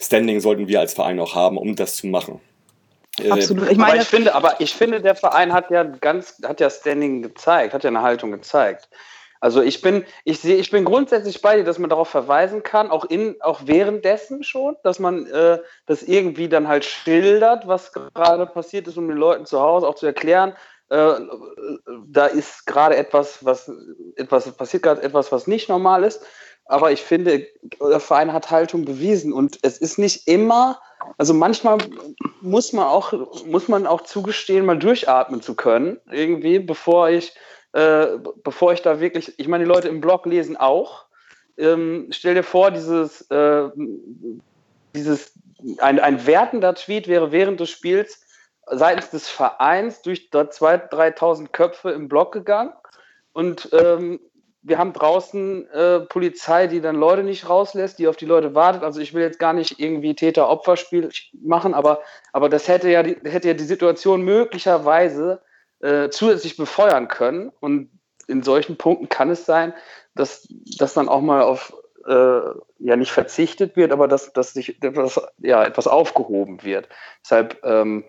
[0.00, 2.40] Standing sollten wir als Verein auch haben, um das zu machen.
[3.20, 3.70] Äh, Absolut.
[3.70, 6.70] Ich meine, aber ich finde, aber ich finde, der Verein hat ja ganz, hat ja
[6.70, 8.88] Standing gezeigt, hat ja eine Haltung gezeigt.
[9.40, 12.90] Also ich bin, ich sehe, ich bin grundsätzlich bei dir, dass man darauf verweisen kann,
[12.90, 18.46] auch in, auch währenddessen schon, dass man äh, das irgendwie dann halt schildert, was gerade
[18.46, 20.54] passiert ist, um den Leuten zu Hause auch zu erklären,
[20.88, 21.14] äh,
[22.06, 23.70] da ist gerade etwas, was
[24.16, 26.24] etwas passiert gerade etwas, was nicht normal ist.
[26.68, 27.46] Aber ich finde,
[27.80, 30.80] der Verein hat Haltung bewiesen und es ist nicht immer
[31.18, 31.78] also manchmal
[32.40, 33.12] muss man auch,
[33.46, 37.34] muss man auch zugestehen, mal durchatmen zu können, irgendwie, bevor ich,
[37.72, 41.06] äh, bevor ich da wirklich, ich meine, die Leute im Blog lesen auch.
[41.56, 43.68] Ähm, stell dir vor, dieses, äh,
[44.94, 45.32] dieses,
[45.78, 48.22] ein, ein wertender Tweet wäre während des Spiels
[48.68, 52.72] seitens des Vereins durch 2.000, 3.000 Köpfe im Blog gegangen
[53.32, 54.20] und ähm,
[54.66, 58.82] wir haben draußen äh, Polizei, die dann Leute nicht rauslässt, die auf die Leute wartet.
[58.82, 62.00] Also ich will jetzt gar nicht irgendwie Täter-Opfer-Spiel machen, aber,
[62.32, 65.40] aber das hätte ja, die, hätte ja die Situation möglicherweise
[65.80, 67.52] äh, zusätzlich befeuern können.
[67.60, 67.90] Und
[68.26, 69.72] in solchen Punkten kann es sein,
[70.16, 70.48] dass,
[70.78, 71.72] dass dann auch mal auf
[72.04, 72.40] äh,
[72.80, 76.88] ja nicht verzichtet wird, aber dass, dass sich etwas, ja, etwas aufgehoben wird.
[77.22, 78.04] Deshalb ähm,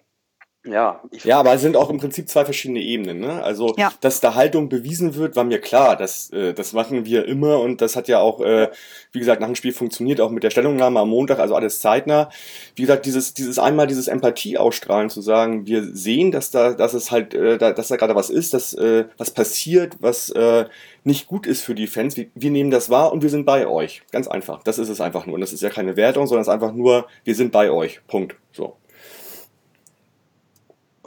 [0.70, 3.20] ja, ja, aber es sind auch im Prinzip zwei verschiedene Ebenen.
[3.20, 3.44] Ne?
[3.44, 3.92] Also, ja.
[4.02, 5.96] dass da Haltung bewiesen wird, war mir klar.
[5.96, 8.70] Das, äh, das machen wir immer und das hat ja auch, äh,
[9.12, 12.30] wie gesagt, nach dem Spiel funktioniert, auch mit der Stellungnahme am Montag, also alles zeitnah.
[12.76, 16.94] Wie gesagt, dieses, dieses einmal dieses Empathie ausstrahlen, zu sagen, wir sehen, dass da, dass
[16.94, 20.66] es halt, äh, da, dass da gerade was ist, dass äh, was passiert, was äh,
[21.04, 22.18] nicht gut ist für die Fans.
[22.18, 24.04] Wir, wir nehmen das wahr und wir sind bei euch.
[24.12, 24.62] Ganz einfach.
[24.64, 25.36] Das ist es einfach nur.
[25.36, 28.02] Und das ist ja keine Wertung, sondern es ist einfach nur, wir sind bei euch.
[28.08, 28.36] Punkt.
[28.52, 28.76] So.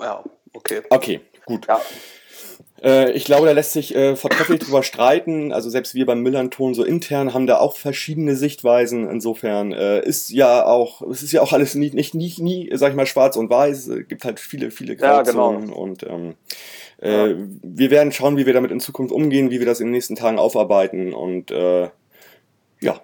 [0.01, 0.83] Ja, okay.
[0.91, 1.67] Okay, gut.
[1.67, 1.81] Ja.
[2.83, 5.53] Äh, ich glaube, da lässt sich äh, vortrefflich drüber streiten.
[5.53, 9.09] Also selbst wir beim Millanton so intern haben da auch verschiedene Sichtweisen.
[9.09, 12.91] Insofern äh, ist ja auch, es ist ja auch alles nie, nicht, nie, nie, sag
[12.91, 13.89] ich mal, schwarz und weiß.
[13.89, 15.61] Es gibt halt viele, viele Grauzonen.
[15.61, 15.77] Ja, genau.
[15.77, 16.35] Und ähm,
[17.03, 17.37] äh, ja.
[17.63, 20.17] wir werden schauen, wie wir damit in Zukunft umgehen, wie wir das in den nächsten
[20.17, 21.13] Tagen aufarbeiten.
[21.13, 21.91] Und äh,
[22.81, 23.01] ja,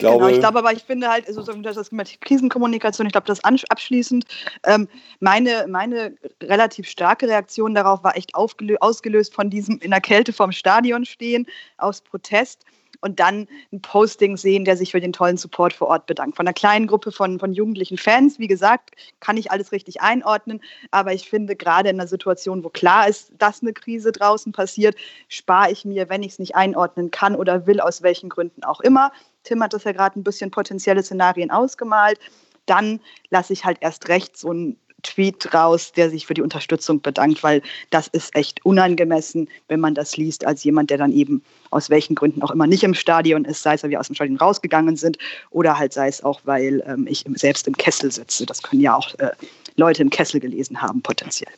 [0.00, 3.42] glaube, genau, ich glaube aber, ich finde halt, also das mit Krisenkommunikation, ich glaube, das
[3.44, 4.24] abschließend,
[4.64, 4.88] ähm,
[5.20, 10.52] meine, meine relativ starke Reaktion darauf war echt ausgelöst von diesem in der Kälte vorm
[10.52, 11.46] Stadion stehen,
[11.78, 12.64] aus Protest
[13.00, 16.36] und dann ein Posting sehen, der sich für den tollen Support vor Ort bedankt.
[16.36, 20.60] Von einer kleinen Gruppe von, von jugendlichen Fans, wie gesagt, kann ich alles richtig einordnen,
[20.90, 24.96] aber ich finde, gerade in einer Situation, wo klar ist, dass eine Krise draußen passiert,
[25.28, 28.80] spare ich mir, wenn ich es nicht einordnen kann oder will, aus welchen Gründen auch
[28.80, 29.12] immer,
[29.44, 32.18] Tim hat das ja gerade ein bisschen potenzielle Szenarien ausgemalt.
[32.66, 33.00] Dann
[33.30, 37.42] lasse ich halt erst recht so einen Tweet raus, der sich für die Unterstützung bedankt,
[37.42, 41.90] weil das ist echt unangemessen, wenn man das liest, als jemand, der dann eben aus
[41.90, 44.36] welchen Gründen auch immer nicht im Stadion ist, sei es, weil wir aus dem Stadion
[44.36, 45.18] rausgegangen sind
[45.50, 48.46] oder halt sei es auch, weil ähm, ich selbst im Kessel sitze.
[48.46, 49.30] Das können ja auch äh,
[49.76, 51.52] Leute im Kessel gelesen haben, potenziell.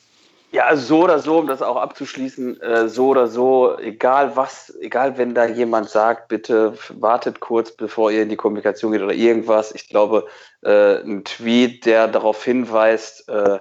[0.55, 5.17] Ja, so oder so, um das auch abzuschließen, äh, so oder so, egal was, egal
[5.17, 9.75] wenn da jemand sagt, bitte wartet kurz, bevor ihr in die Kommunikation geht oder irgendwas.
[9.75, 10.27] Ich glaube,
[10.61, 13.61] äh, ein Tweet, der darauf hinweist, äh,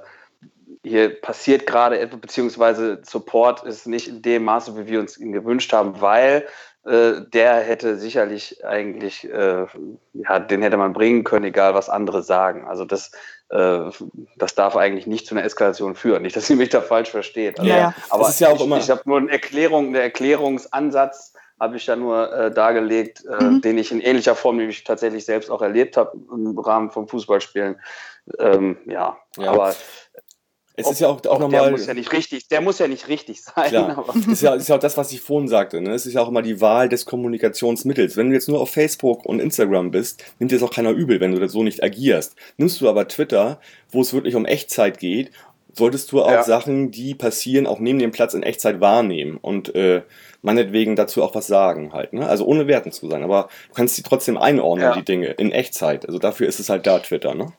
[0.83, 5.31] hier passiert gerade etwas, beziehungsweise Support ist nicht in dem Maße, wie wir uns ihn
[5.31, 6.45] gewünscht haben, weil
[6.85, 9.65] äh, der hätte sicherlich eigentlich, äh,
[10.13, 12.65] ja, den hätte man bringen können, egal was andere sagen.
[12.65, 13.11] Also das,
[13.49, 13.91] äh,
[14.37, 16.23] das darf eigentlich nicht zu einer Eskalation führen.
[16.23, 17.59] Nicht, dass Sie mich da falsch versteht.
[17.59, 21.95] Also, ja, aber ja ich, ich habe nur eine Erklärung, einen Erklärungsansatz habe ich ja
[21.95, 23.61] nur äh, dargelegt, äh, mhm.
[23.61, 27.79] den ich in ähnlicher Form nämlich tatsächlich selbst auch erlebt habe im Rahmen von Fußballspielen.
[28.39, 29.17] Ähm, ja.
[29.37, 29.75] ja, aber
[30.75, 31.63] es ist ja auch, auch nochmal.
[31.63, 33.69] Der muss ja nicht richtig, der muss ja nicht richtig sein.
[33.69, 34.05] Klar.
[34.29, 35.81] ist, ja, ist ja auch das, was ich vorhin sagte.
[35.81, 35.93] Ne?
[35.93, 38.17] Es ist ja auch immer die Wahl des Kommunikationsmittels.
[38.17, 41.19] Wenn du jetzt nur auf Facebook und Instagram bist, nimmt dir das auch keiner übel,
[41.19, 42.35] wenn du so nicht agierst.
[42.57, 45.31] Nimmst du aber Twitter, wo es wirklich um Echtzeit geht,
[45.73, 46.43] solltest du auch ja.
[46.43, 50.01] Sachen, die passieren, auch neben dem Platz in Echtzeit wahrnehmen und äh,
[50.41, 52.13] meinetwegen dazu auch was sagen halt.
[52.13, 52.27] Ne?
[52.27, 54.93] Also ohne werten zu sein, aber du kannst sie trotzdem einordnen, ja.
[54.93, 56.05] die Dinge, in Echtzeit.
[56.05, 57.53] Also dafür ist es halt da Twitter, ne?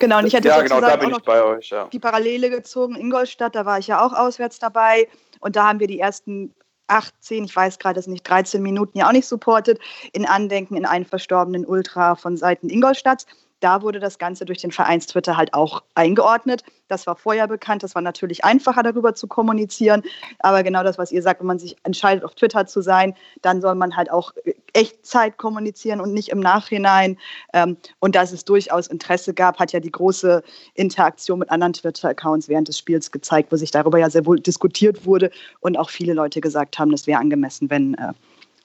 [0.00, 1.84] Genau, und ich hätte ja, genau, da bin ich bei euch, ja.
[1.92, 2.96] die Parallele gezogen.
[2.96, 5.08] Ingolstadt, da war ich ja auch auswärts dabei.
[5.40, 6.54] Und da haben wir die ersten
[6.88, 9.78] 18, ich weiß gerade es nicht, 13 Minuten ja auch nicht supportet,
[10.12, 13.26] in Andenken in einen verstorbenen Ultra von Seiten Ingolstadts.
[13.60, 16.64] Da wurde das Ganze durch den Vereinstwitter halt auch eingeordnet.
[16.88, 17.82] Das war vorher bekannt.
[17.82, 20.02] Das war natürlich einfacher, darüber zu kommunizieren.
[20.40, 23.60] Aber genau das, was ihr sagt, wenn man sich entscheidet, auf Twitter zu sein, dann
[23.60, 24.32] soll man halt auch
[24.72, 27.18] Echtzeit kommunizieren und nicht im Nachhinein.
[27.52, 30.42] Ähm, und dass es durchaus Interesse gab, hat ja die große
[30.74, 35.04] Interaktion mit anderen Twitter-Accounts während des Spiels gezeigt, wo sich darüber ja sehr wohl diskutiert
[35.04, 38.12] wurde und auch viele Leute gesagt haben, das wäre angemessen, wenn äh,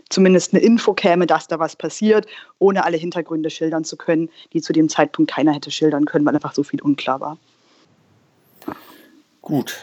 [0.09, 2.27] zumindest eine Info käme, dass da was passiert,
[2.59, 6.35] ohne alle Hintergründe schildern zu können, die zu dem Zeitpunkt keiner hätte schildern können, weil
[6.35, 7.37] einfach so viel unklar war.
[9.41, 9.77] Gut.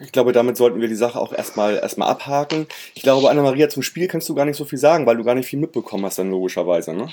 [0.00, 2.66] Ich glaube, damit sollten wir die Sache auch erstmal, erstmal abhaken.
[2.94, 5.34] Ich glaube, Anna-Maria, zum Spiel kannst du gar nicht so viel sagen, weil du gar
[5.34, 7.08] nicht viel mitbekommen hast, dann logischerweise, ne?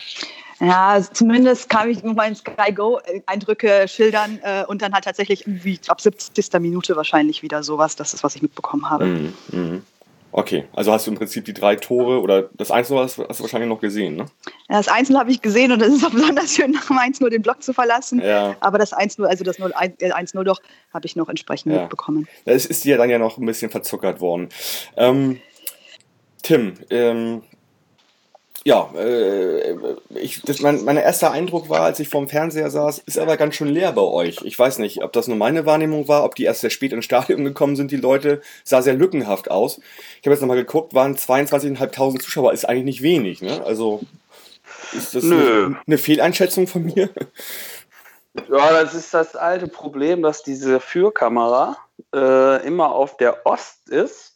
[0.59, 5.79] Ja, zumindest kann ich nur meinen Sky Go-Eindrücke schildern äh, und dann halt tatsächlich irgendwie
[5.87, 6.51] ab 70.
[6.59, 7.95] Minute wahrscheinlich wieder sowas.
[7.95, 9.05] Das ist, was ich mitbekommen habe.
[9.05, 9.81] Mm, mm.
[10.31, 13.43] Okay, also hast du im Prinzip die drei Tore oder das Einzel hast, hast du
[13.43, 14.25] wahrscheinlich noch gesehen, ne?
[14.69, 17.29] Ja, das Einzel habe ich gesehen und es ist auch besonders schön, nach dem 1-0
[17.29, 18.21] den Block zu verlassen.
[18.21, 18.55] Ja.
[18.59, 20.61] Aber das 1-0, also das 1-0 doch,
[20.93, 21.81] habe ich noch entsprechend ja.
[21.81, 22.27] mitbekommen.
[22.45, 24.49] Es ist dir dann ja noch ein bisschen verzuckert worden.
[24.97, 25.39] Ähm,
[26.43, 27.41] Tim, ähm,
[28.65, 29.75] ja, äh,
[30.15, 33.55] ich, das, mein, mein erster Eindruck war, als ich vorm Fernseher saß, ist aber ganz
[33.55, 34.41] schön leer bei euch.
[34.43, 37.05] Ich weiß nicht, ob das nur meine Wahrnehmung war, ob die erst sehr spät ins
[37.05, 39.79] Stadion gekommen sind, die Leute, sah sehr lückenhaft aus.
[40.19, 43.63] Ich habe jetzt nochmal geguckt, waren 22.500 Zuschauer, ist eigentlich nicht wenig, ne?
[43.65, 44.01] Also,
[44.93, 47.09] ist das eine, eine Fehleinschätzung von mir?
[48.49, 51.77] Ja, das ist das alte Problem, dass diese Fürkamera
[52.13, 54.28] äh, immer auf der Ost ist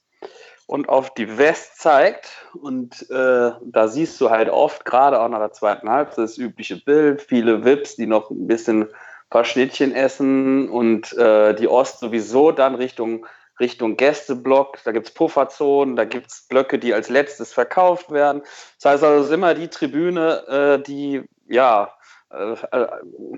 [0.67, 2.47] und auf die West zeigt.
[2.59, 6.77] Und äh, da siehst du halt oft, gerade auch nach der zweiten Halbzeit, das übliche
[6.77, 8.89] Bild, viele Vips, die noch ein bisschen ein
[9.29, 13.25] paar Schnittchen essen und äh, die Ost sowieso dann Richtung,
[13.59, 14.79] Richtung Gästeblock.
[14.83, 18.41] Da gibt es Pufferzonen, da gibt es Blöcke, die als letztes verkauft werden.
[18.81, 20.47] Das heißt also, es ist immer die Tribüne,
[20.79, 21.93] äh, die ja,
[22.31, 22.87] äh, äh,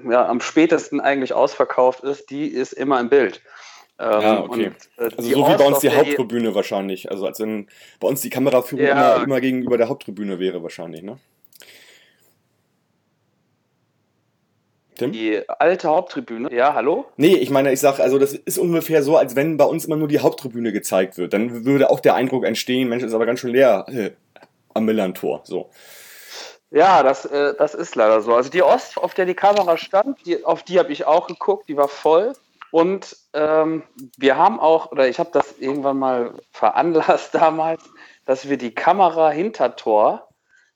[0.09, 3.41] ja am spätesten eigentlich ausverkauft ist, die ist immer im Bild.
[3.97, 4.67] Ähm, ja, okay.
[4.67, 7.09] Und, äh, also so wie bei uns die Haupttribüne wahrscheinlich.
[7.09, 7.67] Also als wenn
[7.99, 9.15] bei uns die Kameraführung ja.
[9.15, 11.17] immer, immer gegenüber der Haupttribüne wäre wahrscheinlich, ne?
[14.95, 15.11] Tim?
[15.11, 17.05] Die alte Haupttribüne, ja, hallo?
[17.17, 19.97] Nee, ich meine, ich sag, also das ist ungefähr so, als wenn bei uns immer
[19.97, 21.33] nur die Haupttribüne gezeigt wird.
[21.33, 24.11] Dann würde auch der Eindruck entstehen, Mensch, ist aber ganz schön leer äh,
[24.73, 25.41] am Millantor.
[25.43, 25.69] So.
[26.71, 28.33] Ja, das, äh, das ist leider so.
[28.33, 31.67] Also die Ost, auf der die Kamera stand, die, auf die habe ich auch geguckt,
[31.67, 32.33] die war voll.
[32.75, 33.83] Und ähm,
[34.17, 37.89] wir haben auch, oder ich habe das irgendwann mal veranlasst damals,
[38.25, 40.27] dass wir die Kamera hinter Tor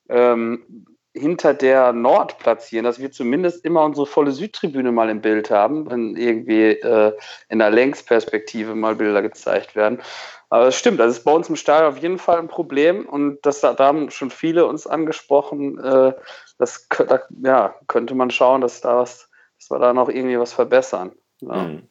[0.07, 5.51] ähm, hinter der Nord platzieren, dass wir zumindest immer unsere volle Südtribüne mal im Bild
[5.51, 7.17] haben, wenn irgendwie äh,
[7.49, 10.01] in der Längsperspektive mal Bilder gezeigt werden.
[10.49, 13.39] Aber es stimmt, das ist bei uns im Stadion auf jeden Fall ein Problem und
[13.41, 15.77] das, da haben schon viele uns angesprochen.
[15.83, 16.13] Äh,
[16.59, 20.53] das da, ja, könnte man schauen, dass, da was, dass wir da noch irgendwie was
[20.53, 21.11] verbessern.
[21.41, 21.63] Ja.
[21.63, 21.83] Mhm.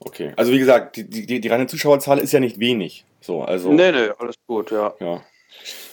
[0.00, 3.04] Okay, also wie gesagt, die, die, die reine Zuschauerzahl ist ja nicht wenig.
[3.20, 4.94] So, also, nee, nee, alles gut, ja.
[5.00, 5.22] ja.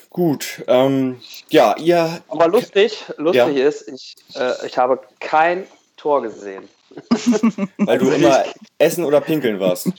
[0.10, 1.20] Gut, ähm,
[1.50, 2.22] ja, ihr.
[2.30, 3.68] Aber lustig, lustig ja.
[3.68, 5.66] ist, ich, äh, ich habe kein
[5.98, 6.70] Tor gesehen.
[7.78, 8.46] Weil du immer
[8.78, 9.92] essen oder pinkeln warst.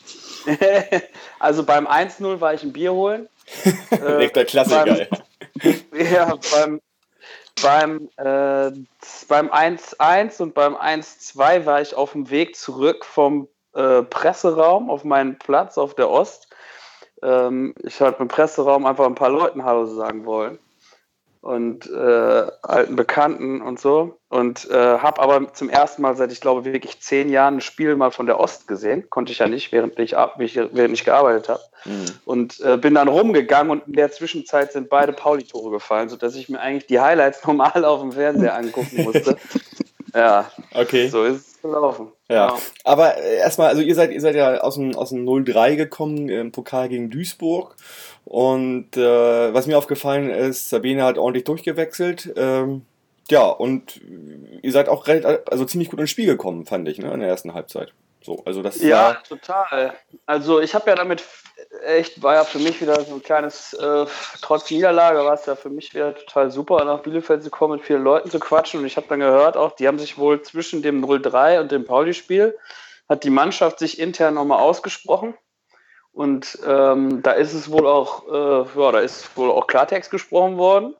[1.39, 3.29] also beim 1-0 war ich ein Bier holen.
[3.91, 5.07] äh, der Klassiker,
[5.61, 6.39] beim, ja.
[6.53, 6.81] beim,
[7.63, 8.71] beim, äh,
[9.29, 15.05] beim 1-1 und beim 1-2 war ich auf dem Weg zurück vom äh, Presseraum auf
[15.05, 16.49] meinen Platz auf der Ost.
[17.23, 20.59] Ähm, ich habe im Presseraum einfach ein paar Leuten Hallo sagen wollen
[21.47, 24.19] und äh, alten Bekannten und so.
[24.29, 27.95] Und äh, habe aber zum ersten Mal seit, ich glaube, wirklich zehn Jahren ein Spiel
[27.95, 29.09] mal von der Ost gesehen.
[29.11, 31.61] Konnte ich ja nicht, während ich, während ich gearbeitet habe.
[31.85, 32.07] Mhm.
[32.25, 36.49] Und äh, bin dann rumgegangen und in der Zwischenzeit sind beide Pauli-Tore gefallen, sodass ich
[36.49, 39.37] mir eigentlich die Highlights normal auf dem Fernseher angucken musste.
[40.15, 41.07] ja, okay.
[41.07, 42.09] so ist, gelaufen.
[42.29, 42.49] Ja.
[42.49, 42.59] ja.
[42.83, 46.29] Aber äh, erstmal, also ihr seid, ihr seid ja aus dem, aus dem 0-3 gekommen
[46.29, 47.77] im Pokal gegen Duisburg.
[48.27, 52.33] Und äh, was mir aufgefallen ist, Sabine hat ordentlich durchgewechselt.
[52.37, 52.85] Ähm,
[53.31, 54.01] ja, und
[54.63, 57.29] ihr seid auch recht, also ziemlich gut ins Spiel gekommen, fand ich, ne, in der
[57.29, 57.93] ersten Halbzeit.
[58.23, 59.95] So, also das ja, total.
[60.27, 61.23] Also ich habe ja damit
[61.85, 64.07] echt, war ja für mich wieder so ein kleines, äh,
[64.43, 67.85] trotz Niederlage war es ja für mich wieder total super, nach Bielefeld zu kommen, mit
[67.85, 68.81] vielen Leuten zu quatschen.
[68.81, 71.85] Und ich habe dann gehört auch, die haben sich wohl zwischen dem 0-3 und dem
[71.85, 72.59] Pauli-Spiel,
[73.09, 75.35] hat die Mannschaft sich intern nochmal ausgesprochen.
[76.17, 80.57] Und ähm, da ist es wohl auch, äh, ja, da ist wohl auch Klartext gesprochen
[80.57, 80.95] worden.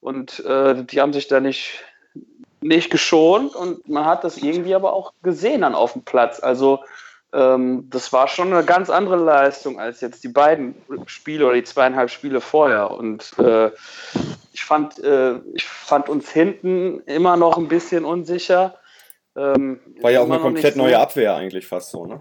[0.00, 1.84] Und äh, die haben sich da nicht,
[2.60, 6.40] nicht geschont und man hat das irgendwie aber auch gesehen dann auf dem Platz.
[6.40, 6.80] Also
[7.32, 10.74] ähm, das war schon eine ganz andere Leistung als jetzt die beiden
[11.06, 12.90] Spiele oder die zweieinhalb Spiele vorher.
[12.90, 13.70] Und äh,
[14.52, 18.74] ich, fand, äh, ich fand uns hinten immer noch ein bisschen unsicher.
[19.36, 20.82] Ähm, war ja auch eine komplett so.
[20.82, 22.20] neue Abwehr eigentlich fast so, ne?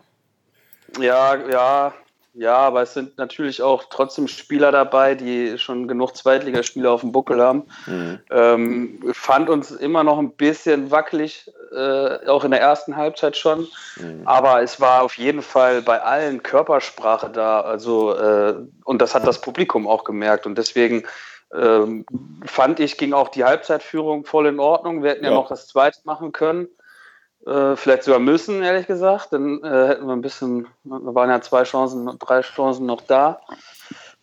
[0.99, 1.93] Ja, ja,
[2.37, 7.13] ja, aber es sind natürlich auch trotzdem Spieler dabei, die schon genug Zweitligaspiele auf dem
[7.13, 7.63] Buckel haben.
[7.85, 8.19] Mhm.
[8.29, 13.67] Ähm, fand uns immer noch ein bisschen wackelig, äh, auch in der ersten Halbzeit schon.
[13.95, 14.23] Mhm.
[14.25, 17.61] Aber es war auf jeden Fall bei allen Körpersprache da.
[17.61, 20.45] Also, äh, und das hat das Publikum auch gemerkt.
[20.45, 21.03] Und deswegen
[21.53, 22.05] ähm,
[22.43, 25.03] fand ich, ging auch die Halbzeitführung voll in Ordnung.
[25.03, 26.67] Wir hätten ja, ja noch das zweite machen können.
[27.45, 29.33] Äh, vielleicht sogar müssen, ehrlich gesagt.
[29.33, 33.41] Dann äh, hätten wir ein bisschen, wir waren ja zwei Chancen, drei Chancen noch da.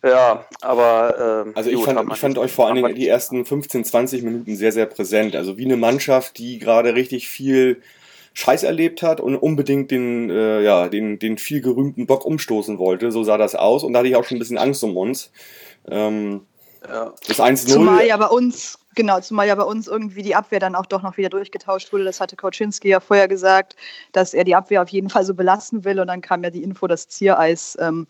[0.03, 1.45] Ja, aber.
[1.47, 4.23] Äh, also ich gut, fand, ich fand euch vor allen Dingen die ersten 15, 20
[4.23, 5.35] Minuten sehr, sehr präsent.
[5.35, 7.81] Also wie eine Mannschaft, die gerade richtig viel
[8.33, 13.11] Scheiß erlebt hat und unbedingt den, äh, ja, den, den viel gerühmten Bock umstoßen wollte.
[13.11, 13.85] So sah das aus.
[13.85, 15.31] Und da hatte ich auch schon ein bisschen Angst um uns.
[15.89, 16.41] Ähm,
[16.85, 17.13] ja.
[17.27, 17.67] Das 1-0.
[17.67, 21.01] Zumal ja bei uns Genau, zumal ja bei uns irgendwie die Abwehr dann auch doch
[21.01, 22.03] noch wieder durchgetauscht wurde.
[22.03, 23.75] Das hatte Kauczynski ja vorher gesagt,
[24.11, 25.99] dass er die Abwehr auf jeden Fall so belassen will.
[25.99, 28.07] Und dann kam ja die Info, dass Ziereis ähm,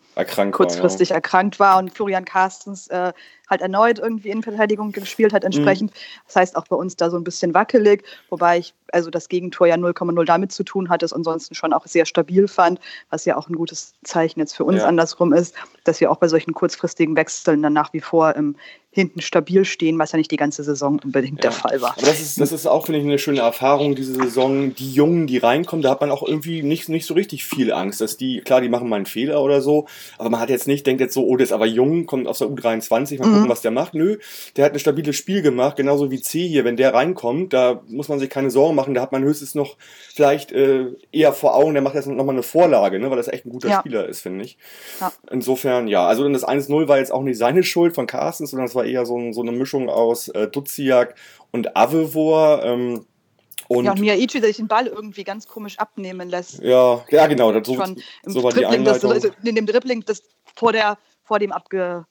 [0.50, 1.16] kurzfristig war, ja.
[1.16, 3.12] erkrankt war und Florian Carstens äh,
[3.48, 5.92] halt erneut irgendwie in Verteidigung gespielt hat entsprechend.
[5.92, 5.96] Mhm.
[6.26, 9.66] Das heißt auch bei uns da so ein bisschen wackelig, wobei ich also das Gegentor
[9.66, 12.80] ja 0,0 damit zu tun hat, es ansonsten schon auch sehr stabil fand,
[13.10, 14.86] was ja auch ein gutes Zeichen jetzt für uns ja.
[14.86, 18.56] andersrum ist, dass wir auch bei solchen kurzfristigen Wechseln dann nach wie vor ähm,
[18.94, 21.50] hinten stabil stehen, was ja nicht die ganze Saison unbedingt ja.
[21.50, 21.94] der Fall war.
[21.96, 24.72] Aber das ist, das ist auch, finde ich, eine schöne Erfahrung, diese Saison.
[24.76, 28.00] Die Jungen, die reinkommen, da hat man auch irgendwie nicht, nicht so richtig viel Angst,
[28.00, 30.86] dass die, klar, die machen mal einen Fehler oder so, aber man hat jetzt nicht,
[30.86, 33.43] denkt jetzt so, oh, der ist aber jung, kommt aus der U23, mal mhm.
[33.44, 33.94] Gucken, was der macht.
[33.94, 34.18] Nö,
[34.56, 36.64] der hat ein stabiles Spiel gemacht, genauso wie C hier.
[36.64, 39.76] Wenn der reinkommt, da muss man sich keine Sorgen machen, da hat man höchstens noch
[40.12, 43.46] vielleicht äh, eher vor Augen, der macht jetzt nochmal eine Vorlage, ne, weil das echt
[43.46, 43.80] ein guter ja.
[43.80, 44.58] Spieler ist, finde ich.
[45.00, 45.12] Ja.
[45.30, 48.74] Insofern, ja, also das 1-0 war jetzt auch nicht seine Schuld von Carstens, sondern es
[48.74, 51.14] war eher so, ein, so eine Mischung aus äh, Duziak
[51.50, 52.62] und Avevor.
[52.64, 53.06] Ähm,
[53.68, 56.60] und ja, und Miyaichi, der sich den Ball irgendwie ganz komisch abnehmen lässt.
[56.62, 57.52] Ja, ja genau.
[57.52, 59.10] Das, so, Schon so war die Einleitung.
[59.10, 60.22] Das, also in dem Dribbling, das
[60.54, 62.04] vor, der, vor dem abge,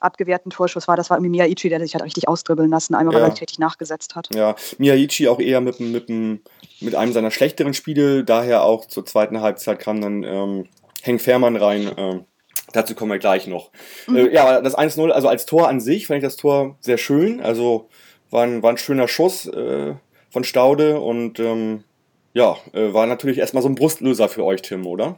[0.00, 3.22] abgewehrten Torschuss war, das war irgendwie Miyaichi, der sich halt richtig ausdribbeln lassen, einmal weil
[3.22, 4.28] er richtig nachgesetzt hat.
[4.34, 9.40] Ja, Miyaichi auch eher mit, mit, mit einem seiner schlechteren Spiele, daher auch zur zweiten
[9.40, 10.66] Halbzeit kam dann ähm,
[11.02, 11.90] Henk Fährmann rein.
[11.96, 12.24] Ähm,
[12.72, 13.70] Dazu kommen wir gleich noch.
[14.06, 14.16] Mhm.
[14.16, 17.40] Äh, ja, das 1-0, also als Tor an sich fand ich das Tor sehr schön.
[17.40, 17.88] Also
[18.30, 19.94] war ein, war ein schöner Schuss äh,
[20.30, 21.84] von Staude und ähm,
[22.32, 25.16] ja, äh, war natürlich erstmal so ein Brustlöser für euch, Tim, oder?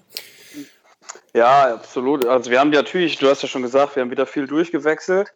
[1.34, 2.26] Ja, absolut.
[2.26, 5.32] Also wir haben natürlich, du hast ja schon gesagt, wir haben wieder viel durchgewechselt.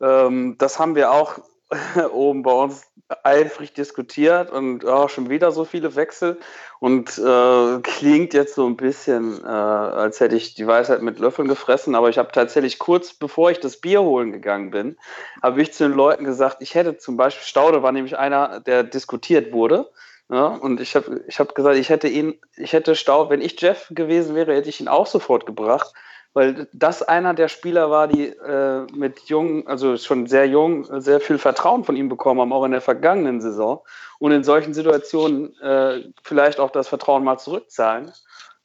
[0.00, 1.38] Ähm, das haben wir auch
[2.12, 2.82] oben bei uns
[3.22, 6.40] eifrig diskutiert und auch schon wieder so viele Wechsel
[6.80, 11.46] und äh, klingt jetzt so ein bisschen, äh, als hätte ich die Weisheit mit Löffeln
[11.46, 14.96] gefressen, aber ich habe tatsächlich kurz bevor ich das Bier holen gegangen bin,
[15.40, 18.82] habe ich zu den Leuten gesagt, ich hätte zum Beispiel, Staude war nämlich einer, der
[18.82, 19.88] diskutiert wurde.
[20.28, 23.60] Ja, und ich habe ich hab gesagt, ich hätte ihn, ich hätte Staude, wenn ich
[23.60, 25.92] Jeff gewesen wäre, hätte ich ihn auch sofort gebracht,
[26.36, 31.20] weil das einer der Spieler war, die äh, mit jung, also schon sehr jung, sehr
[31.20, 33.80] viel Vertrauen von ihm bekommen haben, auch in der vergangenen Saison.
[34.18, 38.12] Und in solchen Situationen äh, vielleicht auch das Vertrauen mal zurückzahlen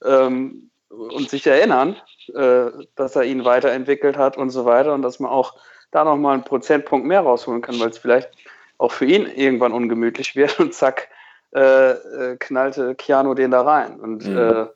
[0.04, 1.96] ähm, und sich erinnern,
[2.34, 5.54] äh, dass er ihn weiterentwickelt hat und so weiter und dass man auch
[5.92, 8.30] da nochmal einen Prozentpunkt mehr rausholen kann, weil es vielleicht
[8.78, 11.08] auch für ihn irgendwann ungemütlich wird und zack,
[11.54, 14.00] äh, äh, knallte Keanu den da rein.
[14.00, 14.38] Und, mhm.
[14.38, 14.66] Äh,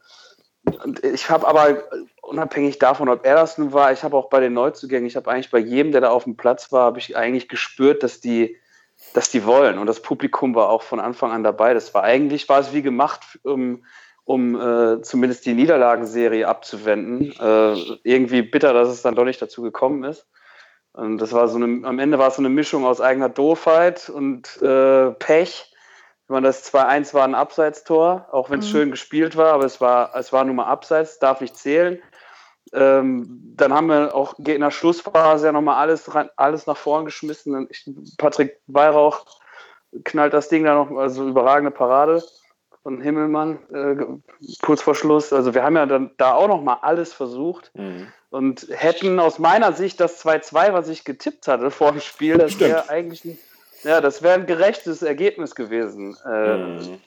[0.82, 1.84] und ich habe aber
[2.22, 5.30] unabhängig davon, ob er das nun war, ich habe auch bei den Neuzugängen, ich habe
[5.30, 8.56] eigentlich bei jedem, der da auf dem Platz war, habe ich eigentlich gespürt, dass die,
[9.14, 9.78] dass die wollen.
[9.78, 11.72] Und das Publikum war auch von Anfang an dabei.
[11.72, 13.84] Das war eigentlich, war es wie gemacht, um,
[14.24, 17.32] um äh, zumindest die Niederlagenserie abzuwenden.
[17.40, 20.26] Äh, irgendwie bitter, dass es dann doch nicht dazu gekommen ist.
[20.92, 24.08] Und das war so eine, am Ende war es so eine Mischung aus eigener Doofheit
[24.08, 25.72] und äh, Pech.
[26.26, 28.70] Ich meine, das 2-1 war ein Abseitstor, auch wenn es mhm.
[28.70, 32.02] schön gespielt war, aber es war, es war nun mal Abseits, darf nicht zählen.
[32.72, 37.68] Ähm, dann haben wir auch in der Schlussphase ja nochmal alles, alles nach vorn geschmissen.
[38.18, 39.24] Patrick Weihrauch
[40.02, 42.20] knallt das Ding da noch, also überragende Parade
[42.82, 44.04] von Himmelmann äh,
[44.62, 45.32] kurz vor Schluss.
[45.32, 48.08] Also wir haben ja dann da auch nochmal alles versucht mhm.
[48.30, 52.58] und hätten aus meiner Sicht das 2-2, was ich getippt hatte vor dem Spiel, das
[52.58, 53.38] wäre eigentlich ein,
[53.86, 56.16] ja, das wäre ein gerechtes Ergebnis gewesen.
[56.24, 57.00] Äh, mhm.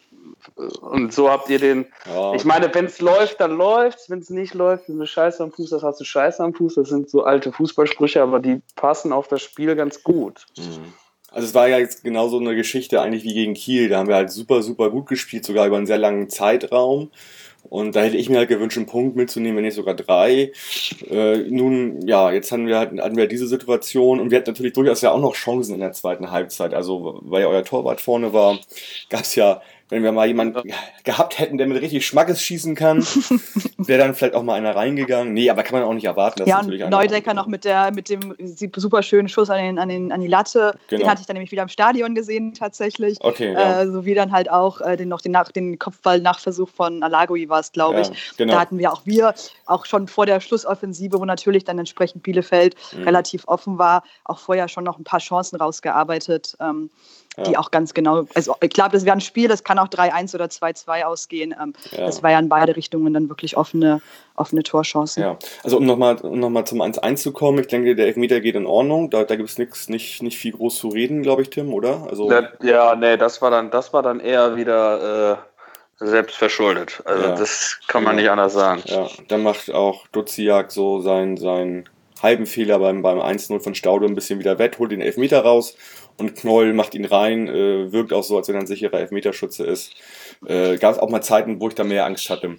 [0.82, 1.86] Und so habt ihr den.
[2.06, 2.34] Ja.
[2.34, 5.52] Ich meine, wenn es läuft, dann läuft Wenn es nicht läuft, wenn du Scheiße am
[5.52, 6.76] Fuß hast, hast du Scheiße am Fuß.
[6.76, 10.46] Das sind so alte Fußballsprüche, aber die passen auf das Spiel ganz gut.
[10.58, 10.94] Mhm.
[11.32, 13.90] Also es war ja jetzt genauso eine Geschichte eigentlich wie gegen Kiel.
[13.90, 17.12] Da haben wir halt super, super gut gespielt, sogar über einen sehr langen Zeitraum.
[17.70, 20.52] Und da hätte ich mir halt gewünscht, einen Punkt mitzunehmen, wenn nicht sogar drei.
[21.10, 24.74] Äh, nun, ja, jetzt hatten wir, halt, hatten wir diese Situation und wir hatten natürlich
[24.74, 26.74] durchaus ja auch noch Chancen in der zweiten Halbzeit.
[26.74, 28.60] Also, weil ja euer Torwart vorne war,
[29.10, 30.72] gab es ja wenn wir mal jemanden
[31.04, 33.00] gehabt hätten, der mit richtig Schmackes schießen kann,
[33.78, 35.34] wäre dann vielleicht auch mal einer reingegangen.
[35.34, 36.48] Nee, aber kann man auch nicht erwarten.
[36.48, 40.12] ja, und Neudecker noch mit, der, mit dem super schönen Schuss an, den, an, den,
[40.12, 40.78] an die Latte.
[40.88, 41.02] Genau.
[41.02, 43.18] Den hatte ich dann nämlich wieder im Stadion gesehen, tatsächlich.
[43.22, 43.82] Okay, ja.
[43.82, 47.50] äh, so wie dann halt auch äh, den, noch den, Nach den Kopfball-Nachversuch von Alagui
[47.50, 48.08] war es, glaube ich.
[48.08, 48.54] Ja, genau.
[48.54, 49.34] Da hatten wir auch wir,
[49.66, 53.04] auch schon vor der Schlussoffensive, wo natürlich dann entsprechend Bielefeld mhm.
[53.04, 56.56] relativ offen war, auch vorher schon noch ein paar Chancen rausgearbeitet.
[56.60, 56.90] Ähm,
[57.38, 60.36] die auch ganz genau, also ich glaube, das wäre ein Spiel, das kann auch 3-1
[60.36, 61.56] oder 2-2 ausgehen.
[61.62, 62.06] Ähm, ja.
[62.06, 64.02] Das war ja in beide Richtungen dann wirklich offene,
[64.36, 65.24] offene Torchancen.
[65.24, 68.56] Ja, also um nochmal um noch zum 1-1 zu kommen, ich denke, der Elfmeter geht
[68.56, 69.10] in Ordnung.
[69.10, 72.08] Da, da gibt es nichts, nicht, nicht viel groß zu reden, glaube ich, Tim, oder?
[72.10, 75.34] Also, ja, nee, das war dann, das war dann eher wieder.
[75.34, 75.50] Äh
[76.02, 77.02] selbst verschuldet.
[77.04, 77.36] Also ja.
[77.36, 78.22] das kann man ja.
[78.22, 78.82] nicht anders sagen.
[78.86, 81.90] Ja, dann macht auch Duziak so seinen, seinen
[82.24, 85.76] halben Fehler beim, beim 1-0 von Staude ein bisschen wieder wett, holt den Elfmeter raus
[86.20, 89.66] und Knoll macht ihn rein, äh, wirkt auch so, als wenn er ein sicherer Elfmeterschütze
[89.66, 89.94] ist.
[90.46, 92.58] Äh, Gab es auch mal Zeiten, wo ich da mehr Angst hatte.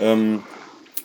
[0.00, 0.42] Ähm,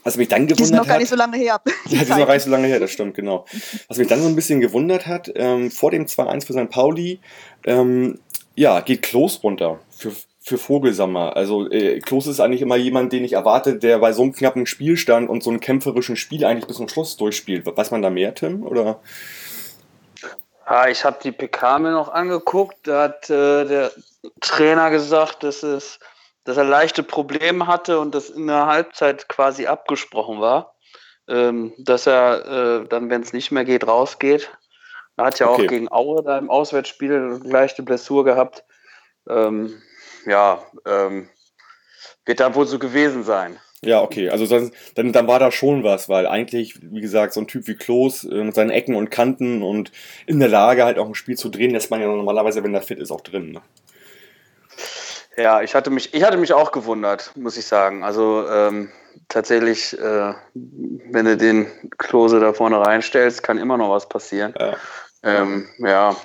[0.04, 1.62] was mich dann gewundert die sind noch gar nicht so lange her.
[1.66, 3.45] Die ja, die sind noch gar nicht so lange her, das stimmt, genau.
[3.88, 6.70] Was mich dann so ein bisschen gewundert hat, ähm, vor dem 2-1 für St.
[6.70, 7.20] Pauli,
[7.66, 8.20] ähm,
[8.56, 11.36] ja, geht Klos runter für, für Vogelsammer.
[11.36, 14.66] Also äh, Klos ist eigentlich immer jemand, den ich erwarte, der bei so einem knappen
[14.66, 17.66] Spielstand und so einem kämpferischen Spiel eigentlich bis zum Schluss durchspielt.
[17.66, 18.64] Weiß man da mehr, Tim?
[18.64, 18.99] Oder?
[20.68, 22.88] Ja, ich habe die PK mir noch angeguckt.
[22.88, 23.91] Da hat äh, der
[24.41, 25.99] Trainer gesagt, dass, es,
[26.43, 30.76] dass er leichte Probleme hatte und das in der Halbzeit quasi abgesprochen war.
[31.28, 34.51] Ähm, dass er äh, dann, wenn es nicht mehr geht, rausgeht.
[35.18, 35.64] Er hat ja okay.
[35.64, 38.64] auch gegen Aue da im Auswärtsspiel gleich die Blessur gehabt.
[39.30, 39.82] Ähm,
[40.26, 41.30] ja, ähm,
[42.26, 43.59] wird da wohl so gewesen sein.
[43.84, 44.29] Ja, okay.
[44.29, 47.67] Also dann, dann, dann war da schon was, weil eigentlich, wie gesagt, so ein Typ
[47.67, 49.91] wie Klos äh, mit seinen Ecken und Kanten und
[50.27, 52.84] in der Lage halt auch ein Spiel zu drehen, lässt man ja normalerweise, wenn er
[52.84, 53.51] fit ist, auch drin.
[53.51, 53.61] Ne?
[55.36, 58.03] Ja, ich hatte mich, ich hatte mich auch gewundert, muss ich sagen.
[58.03, 58.91] Also ähm,
[59.29, 61.67] tatsächlich, äh, wenn du den
[61.97, 64.53] Klose da vorne reinstellst, kann immer noch was passieren.
[64.59, 64.75] Ja,
[65.23, 66.15] ähm, ja.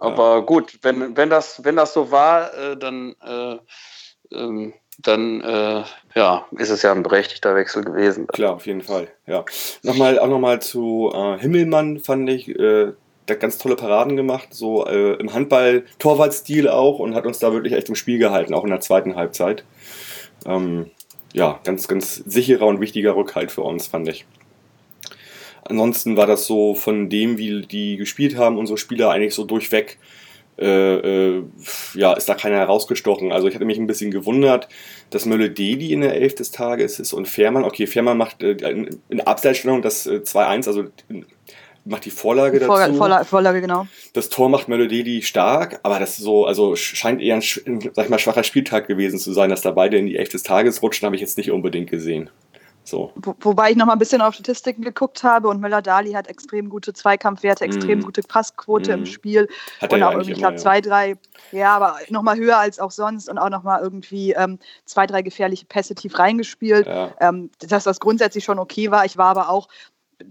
[0.00, 0.40] aber ja.
[0.40, 3.56] gut, wenn, wenn, das, wenn das so war, äh, dann äh,
[4.32, 5.82] ähm, dann äh,
[6.14, 8.26] ja, ist es ja ein berechtigter Wechsel gewesen.
[8.26, 9.08] Klar, auf jeden Fall.
[9.26, 9.44] Ja.
[9.82, 12.92] Nochmal, auch nochmal zu äh, Himmelmann fand ich, äh,
[13.28, 17.52] der hat ganz tolle Paraden gemacht, so äh, im Handball-Torwart-Stil auch und hat uns da
[17.52, 19.64] wirklich echt im Spiel gehalten, auch in der zweiten Halbzeit.
[20.46, 20.90] Ähm,
[21.32, 24.24] ja, ganz, ganz sicherer und wichtiger Rückhalt für uns, fand ich.
[25.64, 29.98] Ansonsten war das so von dem, wie die gespielt haben, unsere Spieler eigentlich so durchweg
[30.58, 31.42] äh, äh,
[31.94, 33.32] ja, ist da keiner herausgestochen.
[33.32, 34.68] Also ich hatte mich ein bisschen gewundert,
[35.10, 39.00] dass Mölle-Deli in der Elf des Tages ist und Fährmann, okay, Fährmann macht äh, in,
[39.08, 40.84] in Abseitsstellung das äh, 2-1, also
[41.86, 42.66] macht die Vorlage dazu.
[42.66, 43.86] Vorlage, Vorlage, Vorlage, genau.
[44.12, 48.10] Das Tor macht Mölle-Deli stark, aber das ist so, also scheint eher ein, sag ich
[48.10, 51.06] mal, schwacher Spieltag gewesen zu sein, dass da beide in die Elf des Tages rutschen,
[51.06, 52.30] habe ich jetzt nicht unbedingt gesehen.
[52.86, 53.12] So.
[53.16, 56.68] Wo, wobei ich noch mal ein bisschen auf Statistiken geguckt habe und Müller-Dali hat extrem
[56.68, 58.02] gute Zweikampfwerte, extrem mm.
[58.02, 59.00] gute Passquote mm.
[59.00, 59.48] im Spiel.
[59.80, 61.16] Hat und auch irgendwie, ich glaube, zwei, drei,
[61.50, 65.06] ja, aber noch mal höher als auch sonst und auch noch mal irgendwie ähm, zwei,
[65.06, 66.86] drei gefährliche Pässe tief reingespielt.
[66.86, 67.12] Ja.
[67.20, 69.04] Ähm, dass das grundsätzlich schon okay war.
[69.04, 69.68] Ich war aber auch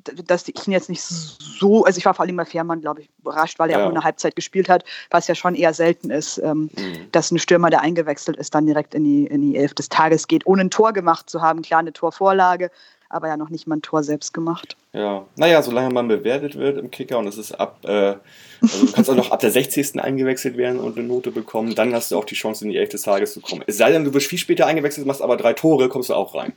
[0.04, 3.10] dass ich ihn jetzt nicht so, also ich war vor allem bei Fährmann, glaube ich,
[3.20, 3.86] überrascht, weil er ja.
[3.86, 7.12] auch in der Halbzeit gespielt hat, was ja schon eher selten ist, ähm, mhm.
[7.12, 10.28] dass ein Stürmer, der eingewechselt ist, dann direkt in die, in die Elf des Tages
[10.28, 11.62] geht, ohne ein Tor gemacht zu haben.
[11.62, 12.72] Klar, eine Torvorlage,
[13.10, 14.76] aber ja noch nicht mal ein Tor selbst gemacht.
[14.96, 18.16] Ja, naja, solange man bewertet wird im Kicker und es ist ab, äh,
[18.62, 20.00] also du kannst auch noch ab der 60.
[20.02, 22.90] eingewechselt werden und eine Note bekommen, dann hast du auch die Chance, in die 11
[22.90, 23.62] des Tages zu kommen.
[23.68, 26.34] Es sei denn, du wirst viel später eingewechselt, machst aber drei Tore, kommst du auch
[26.34, 26.54] rein.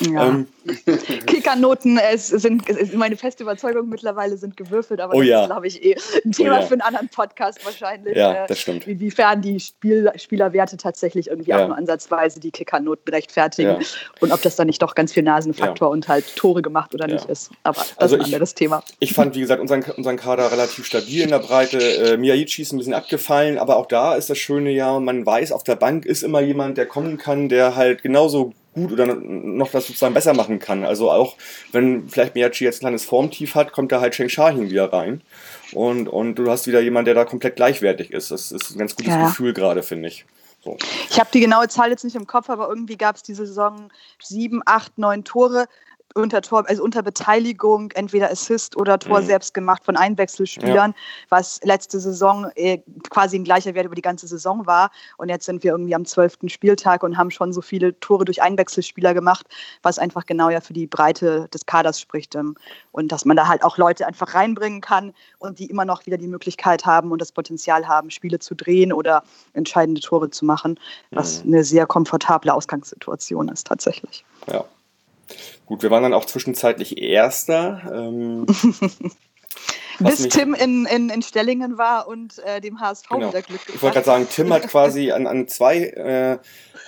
[0.00, 0.28] Ja.
[0.28, 0.48] Ähm,
[1.26, 5.42] Kickernoten es sind, es, meine feste Überzeugung mittlerweile sind gewürfelt, aber oh das ja.
[5.42, 6.62] ist, glaube ich, eh ein Thema oh ja.
[6.62, 8.16] für einen anderen Podcast wahrscheinlich.
[8.16, 8.86] Ja, das stimmt.
[8.86, 11.62] Inwiefern die Spiel, Spielerwerte tatsächlich irgendwie Ja.
[11.62, 13.76] auch nur ansatzweise die Kickernoten rechtfertigen
[14.20, 17.26] und ob das dann nicht doch ganz viel Nasenfaktor und halt Tore gemacht oder nicht
[17.26, 17.50] ist.
[17.62, 18.82] Aber das Also ist ein ich- anderes Thema.
[18.98, 21.78] Ich fand, wie gesagt, unseren, unseren Kader relativ stabil in der Breite.
[21.78, 25.52] Äh, Miyaichi ist ein bisschen abgefallen, aber auch da ist das Schöne ja, man weiß,
[25.52, 29.70] auf der Bank ist immer jemand, der kommen kann, der halt genauso gut oder noch
[29.70, 30.84] das sozusagen besser machen kann.
[30.84, 31.36] Also auch
[31.72, 35.20] wenn vielleicht Miyachi jetzt ein kleines Formtief hat, kommt da halt Sheng Shahin wieder rein.
[35.72, 38.30] Und, und du hast wieder jemanden, der da komplett gleichwertig ist.
[38.30, 39.26] Das ist ein ganz gutes Ja.
[39.28, 40.24] Gefühl gerade, finde ich.
[40.64, 40.76] So.
[41.10, 43.90] Ich habe die genaue Zahl jetzt nicht im Kopf, aber irgendwie gab es diese Saison
[44.22, 45.66] sieben, acht, neun Tore
[46.14, 49.26] unter Tor, also unter Beteiligung, entweder Assist oder Tor Mhm.
[49.26, 50.94] selbst gemacht von Einwechselspielern,
[51.28, 52.78] was letzte Saison äh,
[53.10, 54.90] quasi ein gleicher Wert über die ganze Saison war.
[55.16, 58.40] Und jetzt sind wir irgendwie am zwölften Spieltag und haben schon so viele Tore durch
[58.42, 59.46] Einwechselspieler gemacht,
[59.82, 62.34] was einfach genau ja für die Breite des Kaders spricht.
[62.36, 62.54] ähm,
[62.92, 66.16] Und dass man da halt auch Leute einfach reinbringen kann und die immer noch wieder
[66.16, 70.78] die Möglichkeit haben und das Potenzial haben, Spiele zu drehen oder entscheidende Tore zu machen,
[71.10, 71.54] was Mhm.
[71.54, 74.24] eine sehr komfortable Ausgangssituation ist tatsächlich.
[74.46, 74.64] Ja.
[75.66, 77.82] Gut, wir waren dann auch zwischenzeitlich Erster.
[77.92, 78.46] Ähm,
[80.00, 83.28] Bis Tim in, in, in Stellingen war und äh, dem HSV Genau.
[83.28, 86.38] wieder Glück Ich wollte gerade sagen, Tim hat quasi an, an, zwei, äh,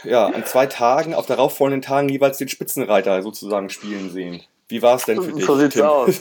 [0.09, 4.43] ja, an zwei Tagen, auf darauffolgenden Tagen jeweils den Spitzenreiter sozusagen spielen sehen.
[4.69, 5.45] Wie war es denn für dich?
[5.45, 5.85] So sieht's Tim?
[5.85, 6.21] aus.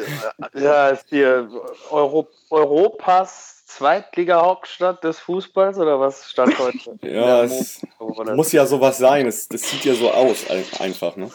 [0.54, 1.50] ja, ist hier
[1.90, 6.98] Euro Europas Zweitliga-Hauptstadt des Fußballs oder was stand heute?
[7.02, 9.26] Ja, es Mo- Muss ja sowas sein.
[9.26, 11.30] Es, das sieht ja so aus ein- einfach, ne?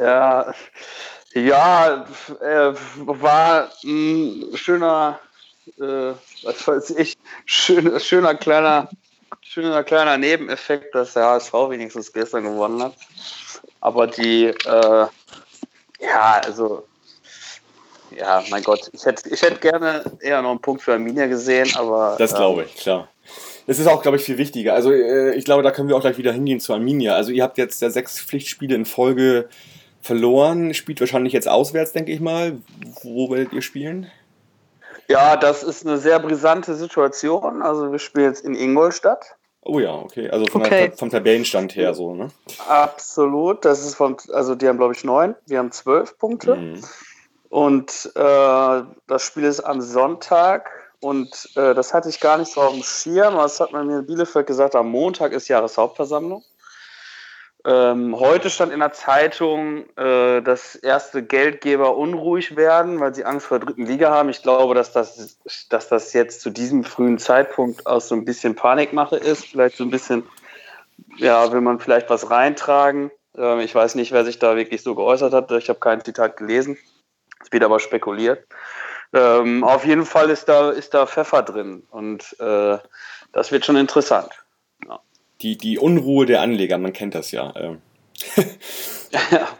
[0.00, 0.52] Ja,
[1.34, 2.04] ja
[2.40, 5.20] äh, war ein schöner,
[5.78, 7.14] äh, was weiß ich,
[7.46, 8.88] schön, schöner kleiner,
[9.42, 12.94] schöner kleiner Nebeneffekt, dass der HSV wenigstens gestern gewonnen hat.
[13.80, 15.06] Aber die, äh,
[16.00, 16.86] ja, also,
[18.16, 21.68] ja, mein Gott, ich hätte, ich hätte gerne eher noch einen Punkt für Arminia gesehen,
[21.76, 22.16] aber.
[22.18, 23.08] Das glaube ich, klar.
[23.66, 24.74] Das ist auch, glaube ich, viel wichtiger.
[24.74, 27.14] Also äh, ich glaube, da können wir auch gleich wieder hingehen zu Arminia.
[27.14, 29.48] Also ihr habt jetzt ja sechs Pflichtspiele in Folge
[30.02, 32.58] verloren, spielt wahrscheinlich jetzt auswärts, denke ich mal.
[33.02, 34.10] Wo werdet ihr spielen?
[35.08, 37.62] Ja, das ist eine sehr brisante Situation.
[37.62, 39.36] Also wir spielen jetzt in Ingolstadt.
[39.62, 40.28] Oh ja, okay.
[40.28, 40.88] Also von Okay.
[40.88, 42.28] Der, vom Tabellenstand her so, ne?
[42.68, 43.64] Absolut.
[43.64, 45.34] Das ist von, also die haben, glaube ich, neun.
[45.46, 46.56] Wir haben zwölf Punkte.
[46.56, 46.82] Mhm.
[47.54, 50.68] Und äh, das Spiel ist am Sonntag.
[50.98, 53.36] Und äh, das hatte ich gar nicht so auf dem Schirm.
[53.36, 56.42] Das hat man mir in Bielefeld gesagt, am Montag ist Jahreshauptversammlung.
[57.64, 63.46] Ähm, heute stand in der Zeitung, äh, dass erste Geldgeber unruhig werden, weil sie Angst
[63.46, 64.30] vor der dritten Liga haben.
[64.30, 65.38] Ich glaube, dass das,
[65.68, 69.46] dass das jetzt zu diesem frühen Zeitpunkt aus so ein bisschen Panikmache ist.
[69.46, 70.24] Vielleicht so ein bisschen,
[71.18, 73.12] ja, will man vielleicht was reintragen.
[73.36, 75.52] Ähm, ich weiß nicht, wer sich da wirklich so geäußert hat.
[75.52, 76.76] Ich habe kein Zitat gelesen.
[77.54, 78.48] Wird aber spekuliert.
[79.12, 82.78] Ähm, auf jeden Fall ist da, ist da Pfeffer drin und äh,
[83.32, 84.30] das wird schon interessant.
[85.40, 87.54] Die, die Unruhe der Anleger, man kennt das ja.
[87.56, 87.80] Ähm.
[89.30, 89.48] Ja.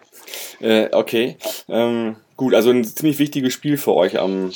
[0.61, 1.37] Äh, okay.
[1.69, 4.53] Ähm, gut, also ein ziemlich wichtiges Spiel für euch am,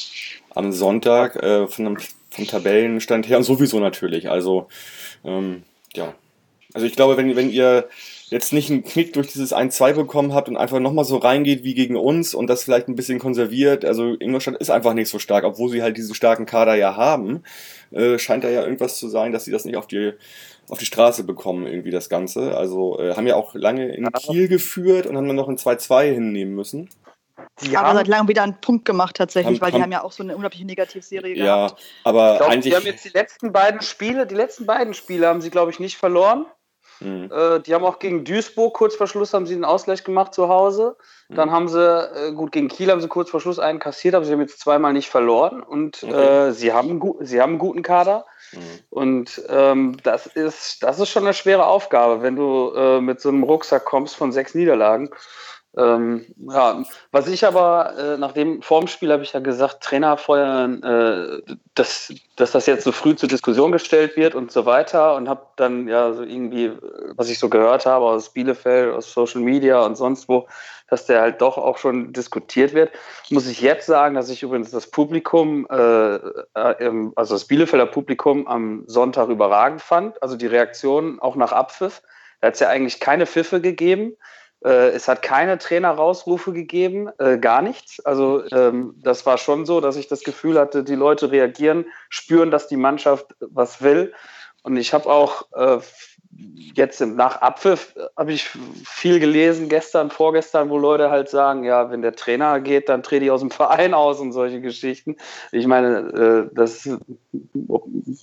[0.54, 1.98] am Sonntag äh, von dem,
[2.30, 4.30] vom Tabellenstand her und sowieso natürlich.
[4.30, 4.68] Also,
[5.24, 5.64] ähm,
[5.94, 6.14] ja.
[6.72, 7.88] Also ich glaube, wenn, wenn ihr
[8.30, 11.74] jetzt nicht einen Knick durch dieses 1-2 bekommen habt und einfach nochmal so reingeht wie
[11.74, 15.44] gegen uns und das vielleicht ein bisschen konserviert, also Ingolstadt ist einfach nicht so stark,
[15.44, 17.42] obwohl sie halt diesen starken Kader ja haben,
[17.90, 20.12] äh, scheint da ja irgendwas zu sein, dass sie das nicht auf die
[20.70, 22.54] auf die Straße bekommen, irgendwie das Ganze.
[22.54, 26.12] Also äh, haben ja auch lange in Kiel geführt und haben dann noch ein 2-2
[26.12, 26.90] hinnehmen müssen.
[27.62, 29.92] Die aber haben, seit langem wieder einen Punkt gemacht tatsächlich, Haben- weil die haben- haben
[29.92, 31.82] ja auch so eine unglaubliche Negativserie Ja, gehabt.
[32.04, 32.72] aber ich glaub, eigentlich.
[32.72, 35.80] die haben jetzt die letzten beiden Spiele, die letzten beiden Spiele haben sie, glaube ich,
[35.80, 36.44] nicht verloren.
[37.00, 40.34] Hm, Äh, die haben auch gegen Duisburg kurz vor Schluss haben sie den Ausgleich gemacht
[40.34, 40.96] zu Hause.
[41.30, 44.24] Dann haben sie, äh, gut, gegen Kiel haben sie kurz vor Schluss einen kassiert, aber
[44.24, 46.48] sie haben jetzt zweimal nicht verloren und Okay.
[46.48, 48.24] äh, sie, haben, sie haben einen guten Kader.
[48.50, 48.60] hm.
[48.88, 53.28] Und ähm, das, ist, das ist schon eine schwere Aufgabe, wenn du äh, mit so
[53.28, 55.10] einem Rucksack kommst von sechs Niederlagen.
[55.76, 60.82] Ähm, ja, was ich aber, äh, nach dem Formspiel habe ich ja gesagt, Trainer feuern,
[60.82, 65.28] äh, dass, dass das jetzt so früh zur Diskussion gestellt wird und so weiter und
[65.28, 66.72] habe dann ja so irgendwie,
[67.14, 70.48] was ich so gehört habe aus Bielefeld, aus Social Media und sonst wo,
[70.88, 72.90] dass der halt doch auch schon diskutiert wird,
[73.30, 78.48] muss ich jetzt sagen, dass ich übrigens das Publikum, äh, äh, also das Bielefelder Publikum
[78.48, 80.20] am Sonntag überragend fand.
[80.22, 82.02] Also die Reaktion auch nach Abpfiff.
[82.40, 84.16] Da hat es ja eigentlich keine Pfiffe gegeben.
[84.64, 88.00] Äh, es hat keine Trainer-Rausrufe gegeben, äh, gar nichts.
[88.04, 92.50] Also ähm, das war schon so, dass ich das Gefühl hatte, die Leute reagieren, spüren,
[92.50, 94.12] dass die Mannschaft was will.
[94.62, 95.78] Und ich habe auch äh,
[96.74, 98.48] jetzt nach Abpfiff habe ich
[98.84, 103.24] viel gelesen, gestern, vorgestern, wo Leute halt sagen, ja, wenn der Trainer geht, dann trete
[103.24, 105.16] ich aus dem Verein aus und solche Geschichten.
[105.52, 106.88] Ich meine, äh, das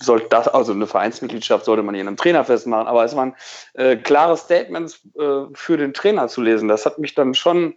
[0.00, 3.34] soll das, also eine Vereinsmitgliedschaft sollte man hier in einem Trainer festmachen, aber es waren
[3.74, 6.68] äh, klare Statements äh, für den Trainer zu lesen.
[6.68, 7.76] Das hat mich dann schon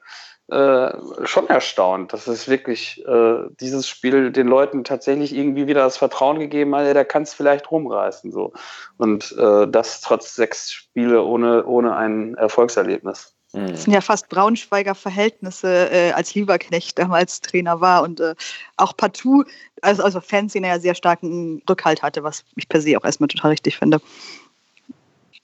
[0.52, 0.92] äh,
[1.26, 6.40] schon erstaunt, dass es wirklich äh, dieses Spiel den Leuten tatsächlich irgendwie wieder das Vertrauen
[6.40, 8.32] gegeben hat, ja, der kann es vielleicht rumreißen.
[8.32, 8.54] So.
[8.98, 13.36] Und äh, das trotz sechs Spiele ohne, ohne ein Erfolgserlebnis.
[13.54, 13.68] Mhm.
[13.68, 18.36] Das sind ja fast Braunschweiger Verhältnisse, äh, als Lieberknecht damals Trainer war und äh,
[18.78, 19.46] auch partout,
[19.82, 23.52] also, also Fanszene ja sehr starken Rückhalt hatte, was ich per se auch erstmal total
[23.52, 24.00] richtig finde.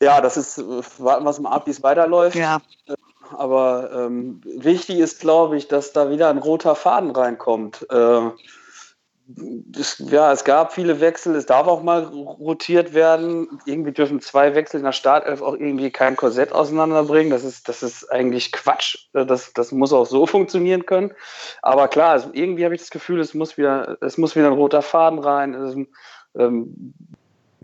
[0.02, 0.58] Ja, das ist,
[1.00, 2.36] warten wir mal ab, wie es weiterläuft.
[2.36, 2.62] Ja.
[3.32, 7.86] Aber ähm, wichtig ist, glaube ich, dass da wieder ein roter Faden reinkommt.
[7.90, 8.30] Äh,
[9.76, 13.60] es, ja, es gab viele Wechsel, es darf auch mal rotiert werden.
[13.66, 17.32] Irgendwie dürfen zwei Wechsel in der Startelf auch irgendwie kein Korsett auseinanderbringen.
[17.32, 19.08] Das ist, das ist eigentlich Quatsch.
[19.14, 21.12] Das, das muss auch so funktionieren können.
[21.64, 24.54] Aber klar, also irgendwie habe ich das Gefühl, es muss wieder, es muss wieder ein
[24.54, 25.56] roter Faden rein.
[25.56, 25.76] Es,
[26.40, 26.94] ähm,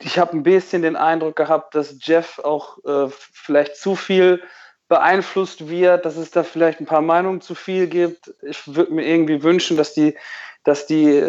[0.03, 4.41] ich habe ein bisschen den Eindruck gehabt, dass Jeff auch äh, vielleicht zu viel
[4.87, 8.33] beeinflusst wird, dass es da vielleicht ein paar Meinungen zu viel gibt.
[8.41, 10.17] Ich würde mir irgendwie wünschen, dass die,
[10.63, 11.23] dass die,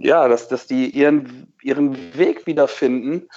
[0.00, 3.28] ja, dass, dass die ihren, ihren Weg wiederfinden,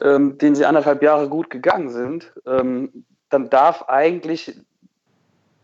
[0.00, 2.32] ähm, den sie anderthalb Jahre gut gegangen sind.
[2.46, 4.54] Ähm, dann darf eigentlich,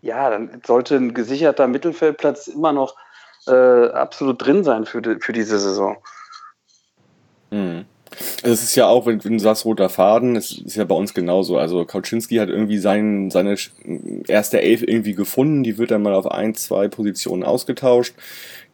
[0.01, 2.95] ja, dann sollte ein gesicherter Mittelfeldplatz immer noch
[3.45, 5.97] äh, absolut drin sein für, die, für diese Saison.
[7.51, 7.85] Mhm.
[8.43, 10.95] Also es ist ja auch, wenn, wenn du sagst, roter Faden, es ist ja bei
[10.95, 11.57] uns genauso.
[11.57, 13.55] Also Kauczynski hat irgendwie sein, seine
[14.27, 18.15] erste Elf irgendwie gefunden, die wird dann mal auf ein, zwei Positionen ausgetauscht.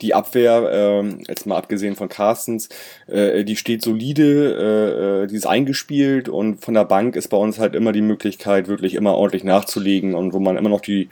[0.02, 2.70] Die Abwehr, äh, jetzt mal abgesehen von Carstens,
[3.08, 7.60] äh, die steht solide, äh, die ist eingespielt und von der Bank ist bei uns
[7.60, 11.10] halt immer die Möglichkeit, wirklich immer ordentlich nachzulegen und wo man immer noch die,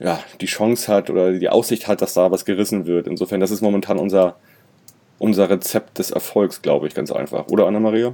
[0.00, 3.06] ja, die Chance hat oder die Aussicht hat, dass da was gerissen wird.
[3.06, 4.36] Insofern, das ist momentan unser,
[5.22, 7.46] unser Rezept des Erfolgs, glaube ich, ganz einfach.
[7.46, 8.12] Oder Anna-Maria?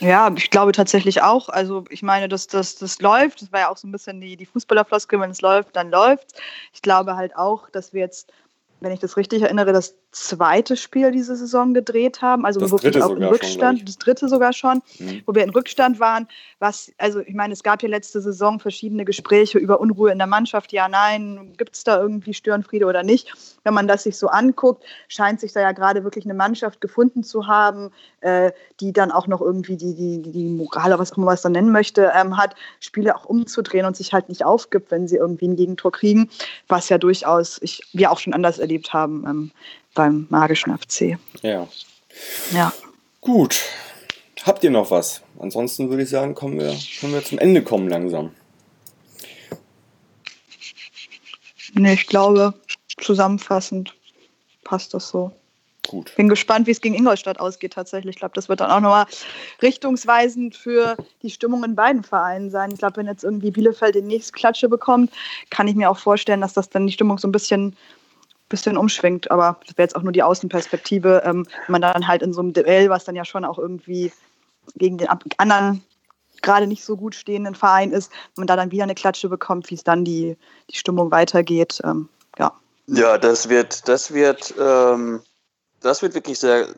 [0.00, 1.48] Ja, ich glaube tatsächlich auch.
[1.48, 3.42] Also ich meine, dass das, das läuft.
[3.42, 6.40] Das war ja auch so ein bisschen die, die Fußballerfloskel, wenn es läuft, dann läuft.
[6.72, 8.32] Ich glaube halt auch, dass wir jetzt
[8.80, 13.02] wenn ich das richtig erinnere, das zweite Spiel diese Saison gedreht haben, also das wirklich
[13.02, 15.22] auch im Rückstand, schon, das dritte sogar schon, mhm.
[15.26, 16.28] wo wir in Rückstand waren.
[16.58, 20.26] Was, also ich meine, es gab ja letzte Saison verschiedene Gespräche über Unruhe in der
[20.26, 20.72] Mannschaft.
[20.72, 23.32] Ja, nein, gibt es da irgendwie Störenfriede oder nicht?
[23.64, 27.22] Wenn man das sich so anguckt, scheint sich da ja gerade wirklich eine Mannschaft gefunden
[27.22, 27.90] zu haben,
[28.20, 31.34] äh, die dann auch noch irgendwie die, die, die Moral, oder was auch immer man
[31.34, 35.06] es dann nennen möchte, ähm, hat, Spiele auch umzudrehen und sich halt nicht aufgibt, wenn
[35.06, 36.30] sie irgendwie ein Gegentor kriegen,
[36.66, 39.50] was ja durchaus ich, wir auch schon anders erlebt haben ähm,
[39.94, 41.18] beim magischen FC.
[41.42, 41.68] Ja.
[42.52, 42.72] Ja.
[43.20, 43.60] Gut.
[44.44, 45.22] Habt ihr noch was?
[45.38, 48.30] Ansonsten würde ich sagen, kommen wir, können wir zum Ende kommen langsam.
[51.74, 52.54] Nee, ich glaube,
[52.96, 53.94] zusammenfassend
[54.64, 55.32] passt das so.
[55.86, 56.14] Gut.
[56.16, 58.16] Bin gespannt, wie es gegen Ingolstadt ausgeht tatsächlich.
[58.16, 59.06] Ich glaube, das wird dann auch nochmal
[59.62, 62.70] richtungsweisend für die Stimmung in beiden Vereinen sein.
[62.72, 65.10] Ich glaube, wenn jetzt irgendwie Bielefeld den nächsten Klatsche bekommt,
[65.48, 67.74] kann ich mir auch vorstellen, dass das dann die Stimmung so ein bisschen
[68.48, 72.22] bisschen umschwenkt, aber das wäre jetzt auch nur die Außenperspektive, ähm, wenn man dann halt
[72.22, 74.12] in so einem Duell, was dann ja schon auch irgendwie
[74.76, 75.84] gegen den anderen
[76.42, 79.70] gerade nicht so gut stehenden Verein ist, wenn man da dann wieder eine Klatsche bekommt,
[79.70, 80.36] wie es dann die,
[80.70, 81.80] die Stimmung weitergeht.
[81.84, 82.52] Ähm, ja.
[82.86, 85.20] Ja, das wird, das wird, ähm,
[85.80, 86.68] das wird wirklich sehr,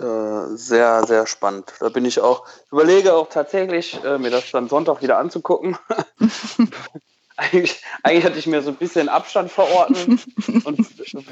[0.00, 1.72] äh, sehr, sehr spannend.
[1.80, 5.78] Da bin ich auch, überlege auch tatsächlich, äh, mir das dann Sonntag wieder anzugucken.
[7.36, 10.26] eigentlich, eigentlich hatte ich mir so ein bisschen Abstand verordnet
[10.64, 10.78] und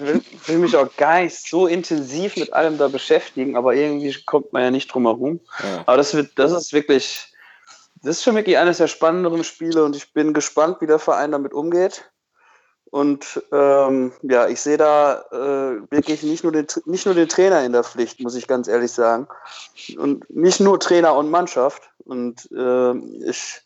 [0.00, 4.52] will, will, mich auch gar nicht so intensiv mit allem da beschäftigen, aber irgendwie kommt
[4.52, 5.40] man ja nicht drum herum.
[5.62, 5.82] Ja.
[5.86, 7.32] Aber das wird, das ist wirklich,
[8.02, 11.32] das ist schon wirklich eines der spannenderen Spiele und ich bin gespannt, wie der Verein
[11.32, 12.10] damit umgeht.
[12.90, 17.64] Und ähm, ja, ich sehe da äh, wirklich nicht nur, den, nicht nur den Trainer
[17.64, 19.26] in der Pflicht, muss ich ganz ehrlich sagen.
[19.96, 21.82] Und nicht nur Trainer und Mannschaft.
[22.04, 22.94] Und äh,
[23.28, 23.63] ich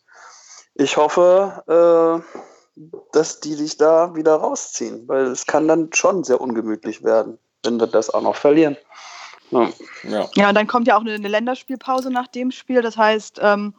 [0.79, 2.81] ich hoffe, äh,
[3.13, 7.79] dass die sich da wieder rausziehen, weil es kann dann schon sehr ungemütlich werden, wenn
[7.79, 8.77] wir das auch noch verlieren.
[9.51, 9.69] Ja,
[10.05, 10.29] ja.
[10.35, 12.81] ja dann kommt ja auch eine, eine, Länderspielpause nach dem Spiel.
[12.81, 13.75] Das heißt, ähm,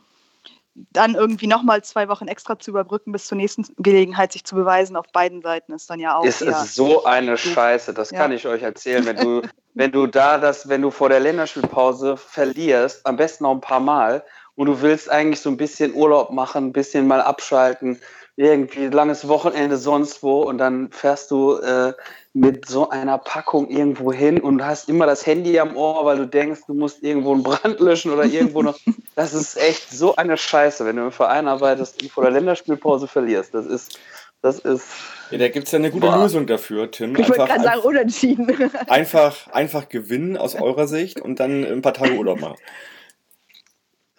[0.92, 4.96] dann irgendwie nochmal zwei Wochen extra zu überbrücken bis zur nächsten Gelegenheit, sich zu beweisen
[4.96, 6.26] auf beiden Seiten, ist dann ja auch.
[6.26, 8.20] Es ist so eine Scheiße, das ja.
[8.20, 9.06] kann ich euch erzählen.
[9.06, 9.42] Wenn du,
[9.74, 13.80] wenn du da das, wenn du vor der Länderspielpause verlierst, am besten noch ein paar
[13.80, 14.24] Mal
[14.60, 17.98] und du willst eigentlich so ein bisschen Urlaub machen, ein bisschen mal abschalten,
[18.36, 21.94] irgendwie langes Wochenende sonst wo und dann fährst du äh,
[22.34, 26.28] mit so einer Packung irgendwo hin und hast immer das Handy am Ohr, weil du
[26.28, 28.78] denkst, du musst irgendwo einen Brand löschen oder irgendwo noch.
[29.16, 33.08] Das ist echt so eine Scheiße, wenn du im Verein arbeitest und vor der Länderspielpause
[33.08, 33.54] verlierst.
[33.54, 33.98] Das ist,
[34.42, 34.88] das ist.
[35.32, 36.24] Ja, da gibt es ja eine gute Boah.
[36.24, 37.16] Lösung dafür, Tim.
[37.16, 38.72] Ich wollte gerade sagen, unentschieden.
[38.88, 42.58] einfach, einfach gewinnen aus eurer Sicht und dann ein paar Tage Urlaub machen.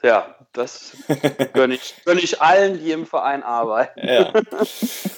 [0.02, 0.96] Ja, das
[1.52, 4.06] gönne ich, gönne ich allen, die im Verein arbeiten.
[4.06, 4.32] Ja.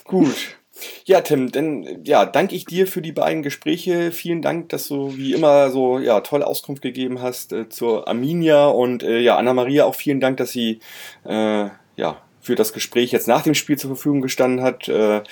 [0.05, 0.57] Gut.
[1.05, 4.11] Ja, Tim, dann ja, danke ich dir für die beiden Gespräche.
[4.11, 8.67] Vielen Dank, dass du wie immer so ja, tolle Auskunft gegeben hast äh, zur Arminia
[8.67, 10.81] und äh, ja, Anna-Maria auch vielen Dank, dass sie
[11.25, 15.23] äh, ja, für das Gespräch jetzt nach dem Spiel zur Verfügung gestanden hat äh,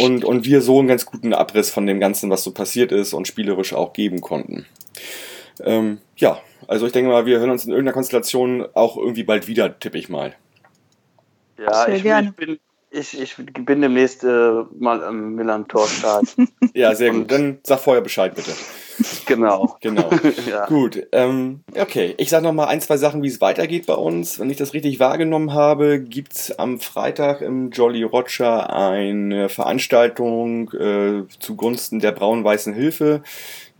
[0.00, 3.12] und, und wir so einen ganz guten Abriss von dem Ganzen, was so passiert ist
[3.12, 4.66] und spielerisch auch geben konnten.
[5.62, 9.48] Ähm, ja, also ich denke mal, wir hören uns in irgendeiner Konstellation auch irgendwie bald
[9.48, 10.36] wieder, tippe ich mal.
[11.58, 12.28] Ja, Sehr ich, gerne.
[12.28, 12.58] ich bin.
[12.92, 16.26] Ich, ich bin demnächst äh, mal am Millantor-Start.
[16.74, 17.30] Ja, sehr gut.
[17.30, 18.50] Dann sag vorher Bescheid bitte.
[19.26, 19.76] genau.
[19.80, 20.10] Genau.
[20.48, 20.66] Ja.
[20.66, 22.14] Gut, ähm, okay.
[22.18, 24.40] Ich sage noch mal ein, zwei Sachen, wie es weitergeht bei uns.
[24.40, 31.22] Wenn ich das richtig wahrgenommen habe, gibt's am Freitag im Jolly Roger eine Veranstaltung äh,
[31.38, 33.22] zugunsten der braun-weißen Hilfe,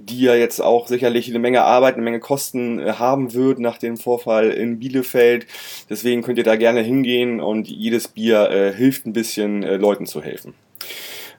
[0.09, 3.78] die ja jetzt auch sicherlich eine Menge Arbeit, eine Menge Kosten äh, haben wird nach
[3.78, 5.46] dem Vorfall in Bielefeld.
[5.88, 10.07] Deswegen könnt ihr da gerne hingehen und jedes Bier äh, hilft ein bisschen, äh, Leuten
[10.07, 10.55] zu helfen.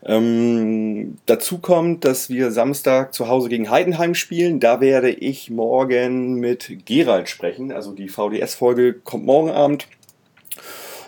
[0.04, 4.60] Ähm, dazu kommt, dass wir Samstag zu Hause gegen Heidenheim spielen.
[4.60, 7.72] Da werde ich morgen mit Gerald sprechen.
[7.72, 9.88] Also die VDS-Folge kommt morgen Abend.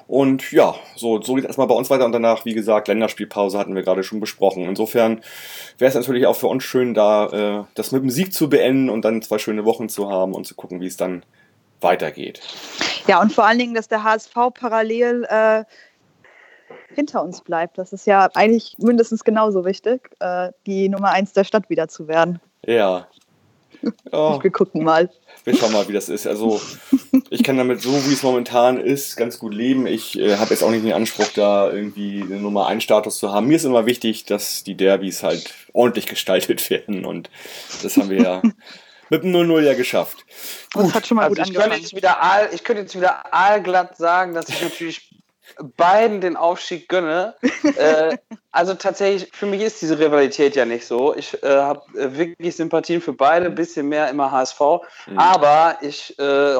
[0.07, 3.75] Und ja, so, so geht erstmal bei uns weiter und danach, wie gesagt, Länderspielpause hatten
[3.75, 4.63] wir gerade schon besprochen.
[4.63, 5.21] Insofern
[5.77, 8.89] wäre es natürlich auch für uns schön, da äh, das mit dem Sieg zu beenden
[8.89, 11.23] und dann zwei schöne Wochen zu haben und zu gucken, wie es dann
[11.81, 12.41] weitergeht.
[13.07, 15.63] Ja, und vor allen Dingen, dass der HSV parallel äh,
[16.95, 17.77] hinter uns bleibt.
[17.77, 22.07] Das ist ja eigentlich mindestens genauso wichtig, äh, die Nummer eins der Stadt wieder zu
[22.07, 22.39] werden.
[22.65, 23.07] Ja.
[24.11, 25.09] Ja, Wir gucken mal.
[25.43, 26.25] wir schauen mal, wie das ist.
[26.27, 26.61] Also
[27.29, 29.87] ich kann damit so, wie es momentan ist, ganz gut leben.
[29.87, 33.31] Ich äh, habe jetzt auch nicht den Anspruch, da irgendwie eine Nummer 1 Status zu
[33.33, 33.47] haben.
[33.47, 37.29] Mir ist immer wichtig, dass die Derbys halt ordentlich gestaltet werden und
[37.81, 38.41] das haben wir ja
[39.09, 40.25] mit dem 0-0 ja geschafft.
[40.73, 43.33] Das hat schon mal Also gut ich könnte, jetzt wieder all, ich könnte jetzt wieder
[43.33, 45.12] allglatt sagen, dass ich natürlich
[45.77, 47.35] beiden den Aufstieg gönne.
[47.77, 48.17] äh,
[48.51, 51.15] also tatsächlich, für mich ist diese Rivalität ja nicht so.
[51.15, 54.59] Ich äh, habe äh, wirklich Sympathien für beide, ein bisschen mehr immer HSV.
[55.07, 55.17] Mhm.
[55.17, 56.57] Aber ich, äh,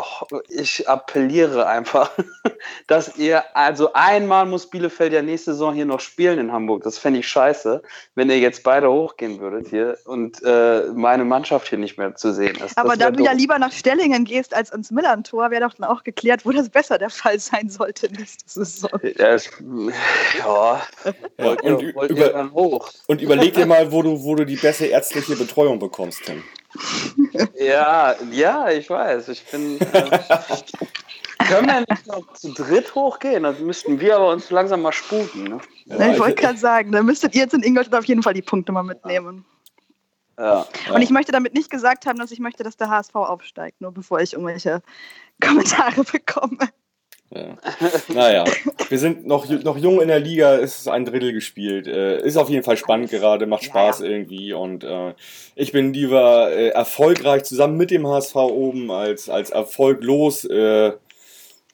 [0.49, 2.09] ich appelliere einfach,
[2.87, 6.81] dass ihr, also einmal muss Bielefeld ja nächste Saison hier noch spielen in Hamburg.
[6.81, 7.83] Das fände ich scheiße,
[8.15, 12.33] wenn ihr jetzt beide hochgehen würdet hier und äh, meine Mannschaft hier nicht mehr zu
[12.33, 12.75] sehen ist.
[12.75, 13.39] Aber da du ja doof.
[13.39, 16.97] lieber nach Stellingen gehst als ins Millantor, wäre doch dann auch geklärt, wo das besser
[16.97, 18.72] der Fall sein sollte nächste Saison.
[18.81, 19.49] Ja, es-
[20.39, 20.81] ja.
[21.37, 22.89] Ja, und, ihr über, dann hoch?
[23.07, 26.43] und überleg dir mal, wo du, wo du die beste ärztliche Betreuung bekommst, Tim.
[27.59, 29.29] Ja, ja, ich weiß.
[29.29, 29.79] Ich bin.
[29.79, 30.19] Äh,
[31.47, 33.43] können wir nicht noch zu dritt hochgehen?
[33.43, 35.43] Dann müssten wir aber uns langsam mal sputen.
[35.43, 35.59] Ne?
[35.85, 38.41] Ne, ich wollte gerade sagen, da müsstet ihr jetzt in Ingolstadt auf jeden Fall die
[38.41, 39.45] Punkte mal mitnehmen.
[40.39, 40.65] Ja.
[40.91, 43.91] Und ich möchte damit nicht gesagt haben, dass ich möchte, dass der HSV aufsteigt, nur
[43.91, 44.81] bevor ich irgendwelche
[45.43, 46.57] Kommentare bekomme.
[47.35, 47.57] Ja.
[48.09, 48.45] Naja,
[48.89, 51.87] wir sind noch, noch jung in der Liga, es ist ein Drittel gespielt.
[51.87, 55.13] Äh, ist auf jeden Fall spannend gerade, macht Spaß irgendwie und äh,
[55.55, 60.93] ich bin lieber äh, erfolgreich zusammen mit dem HSV oben als, als erfolglos äh,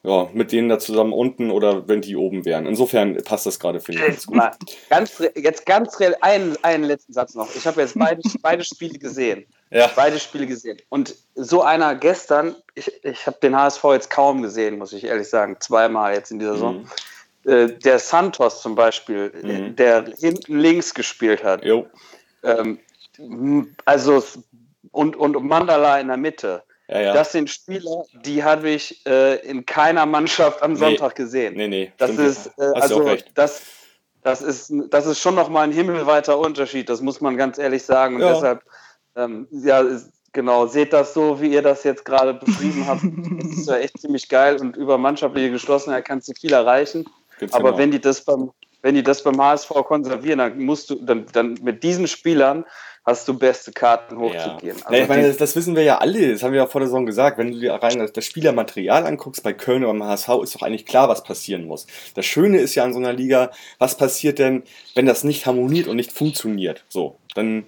[0.04, 2.66] ja, mit denen da zusammen unten oder wenn die oben wären.
[2.66, 4.38] Insofern passt das gerade, finde ich, ganz Jetzt, gut.
[4.38, 4.52] mal,
[4.90, 7.54] ganz, jetzt ganz real, einen, einen letzten Satz noch.
[7.54, 9.46] Ich habe jetzt beide, beide Spiele gesehen.
[9.72, 10.78] Ja, Beide Spiele gesehen.
[10.90, 15.30] Und so einer gestern, ich, ich habe den HSV jetzt kaum gesehen, muss ich ehrlich
[15.30, 15.58] sagen.
[15.60, 16.90] Zweimal jetzt in dieser Saison.
[17.46, 19.76] Äh, der Santos zum Beispiel, Mhm.
[19.76, 21.64] der hinten links gespielt hat.
[21.64, 21.88] jo.
[22.44, 22.80] Ähm,
[23.86, 24.24] also
[24.92, 26.64] und, und Mandala in der Mitte.
[26.88, 27.14] Ja, ja.
[27.14, 30.80] Das sind Spieler, die habe ich äh, in keiner Mannschaft am Nee.
[30.80, 31.54] Sonntag gesehen.
[31.56, 31.92] nee, nee.
[31.98, 33.62] Das ist, äh, also, das,
[34.24, 38.16] das, ist, das ist schon nochmal ein himmelweiter Unterschied, das muss man ganz ehrlich sagen.
[38.16, 38.34] Und Ja.
[38.34, 38.64] deshalb,
[39.16, 39.84] ähm, ja,
[40.34, 43.02] genau, seht das so, wie ihr das jetzt gerade beschrieben habt.
[43.04, 47.06] Das ist ja echt ziemlich geil und über mannschaftliche Geschlossenheit kannst du viel erreichen.
[47.40, 48.52] Ganz Aber wenn die das beim,
[48.82, 52.66] wenn die das beim HSV konservieren, dann musst du, dann, dann mit diesen Spielern
[53.06, 54.22] hast du beste Karten Ja.
[54.22, 54.78] hochzugehen.
[54.78, 56.80] Also nee, ich meine, das, das wissen wir ja alle, das haben wir ja vor
[56.80, 57.38] der Saison gesagt.
[57.38, 60.62] Wenn du dir rein das, das Spielermaterial anguckst bei Köln oder beim HSV, ist doch
[60.62, 61.88] eigentlich klar, was passieren muss.
[62.14, 64.64] Das Schöne ist ja an so einer Liga, was passiert denn,
[64.96, 66.86] wenn das nicht harmoniert und nicht funktioniert?
[66.90, 67.66] So, dann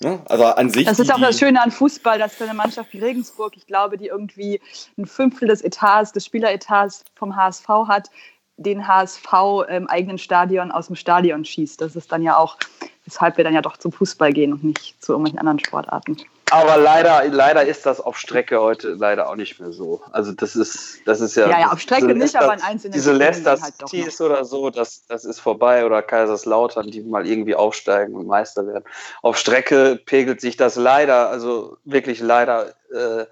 [0.00, 0.20] Ne?
[0.28, 0.84] Also an sich.
[0.86, 3.66] Das ist die- auch das Schöne an Fußball, dass für eine Mannschaft wie Regensburg, ich
[3.66, 4.60] glaube, die irgendwie
[4.98, 8.10] ein Fünftel des Etats, des Spieleretats vom HSV hat,
[8.58, 9.32] den HSV
[9.68, 11.80] im eigenen Stadion aus dem Stadion schießt.
[11.80, 12.56] Das ist dann ja auch,
[13.04, 16.16] weshalb wir dann ja doch zum Fußball gehen und nicht zu irgendwelchen anderen Sportarten.
[16.50, 20.00] Aber leider, leider ist das auf Strecke heute leider auch nicht mehr so.
[20.12, 21.48] Also das ist, das ist ja.
[21.48, 25.04] Ja, ja, auf Strecke nicht, aber in einzelnen Diese Leicester halt Cities oder so, das,
[25.08, 25.84] das ist vorbei.
[25.84, 28.84] Oder Kaiserslautern, die mal irgendwie aufsteigen und Meister werden.
[29.22, 33.26] Auf Strecke pegelt sich das leider, also wirklich leider äh,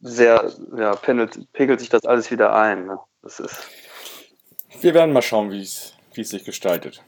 [0.00, 2.86] sehr, ja, pendelt, pegelt sich das alles wieder ein.
[2.86, 2.98] Ne?
[3.22, 3.58] Das ist.
[4.80, 7.02] Wir werden mal schauen, wie es wie es sich gestaltet.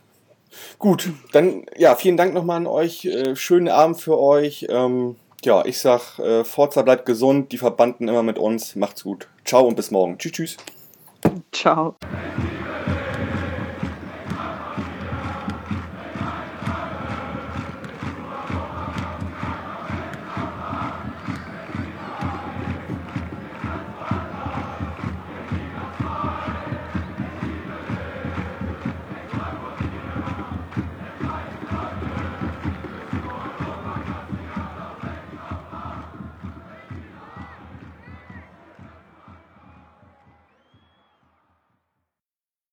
[0.78, 3.04] Gut, dann ja, vielen Dank nochmal an euch.
[3.04, 4.66] Äh, schönen Abend für euch.
[4.68, 8.76] Ähm, ja, ich sag, äh, Forza bleibt gesund, die Verbanden immer mit uns.
[8.76, 9.28] Macht's gut.
[9.44, 10.18] Ciao und bis morgen.
[10.18, 10.56] Tschüss, tschüss.
[11.52, 11.96] Ciao.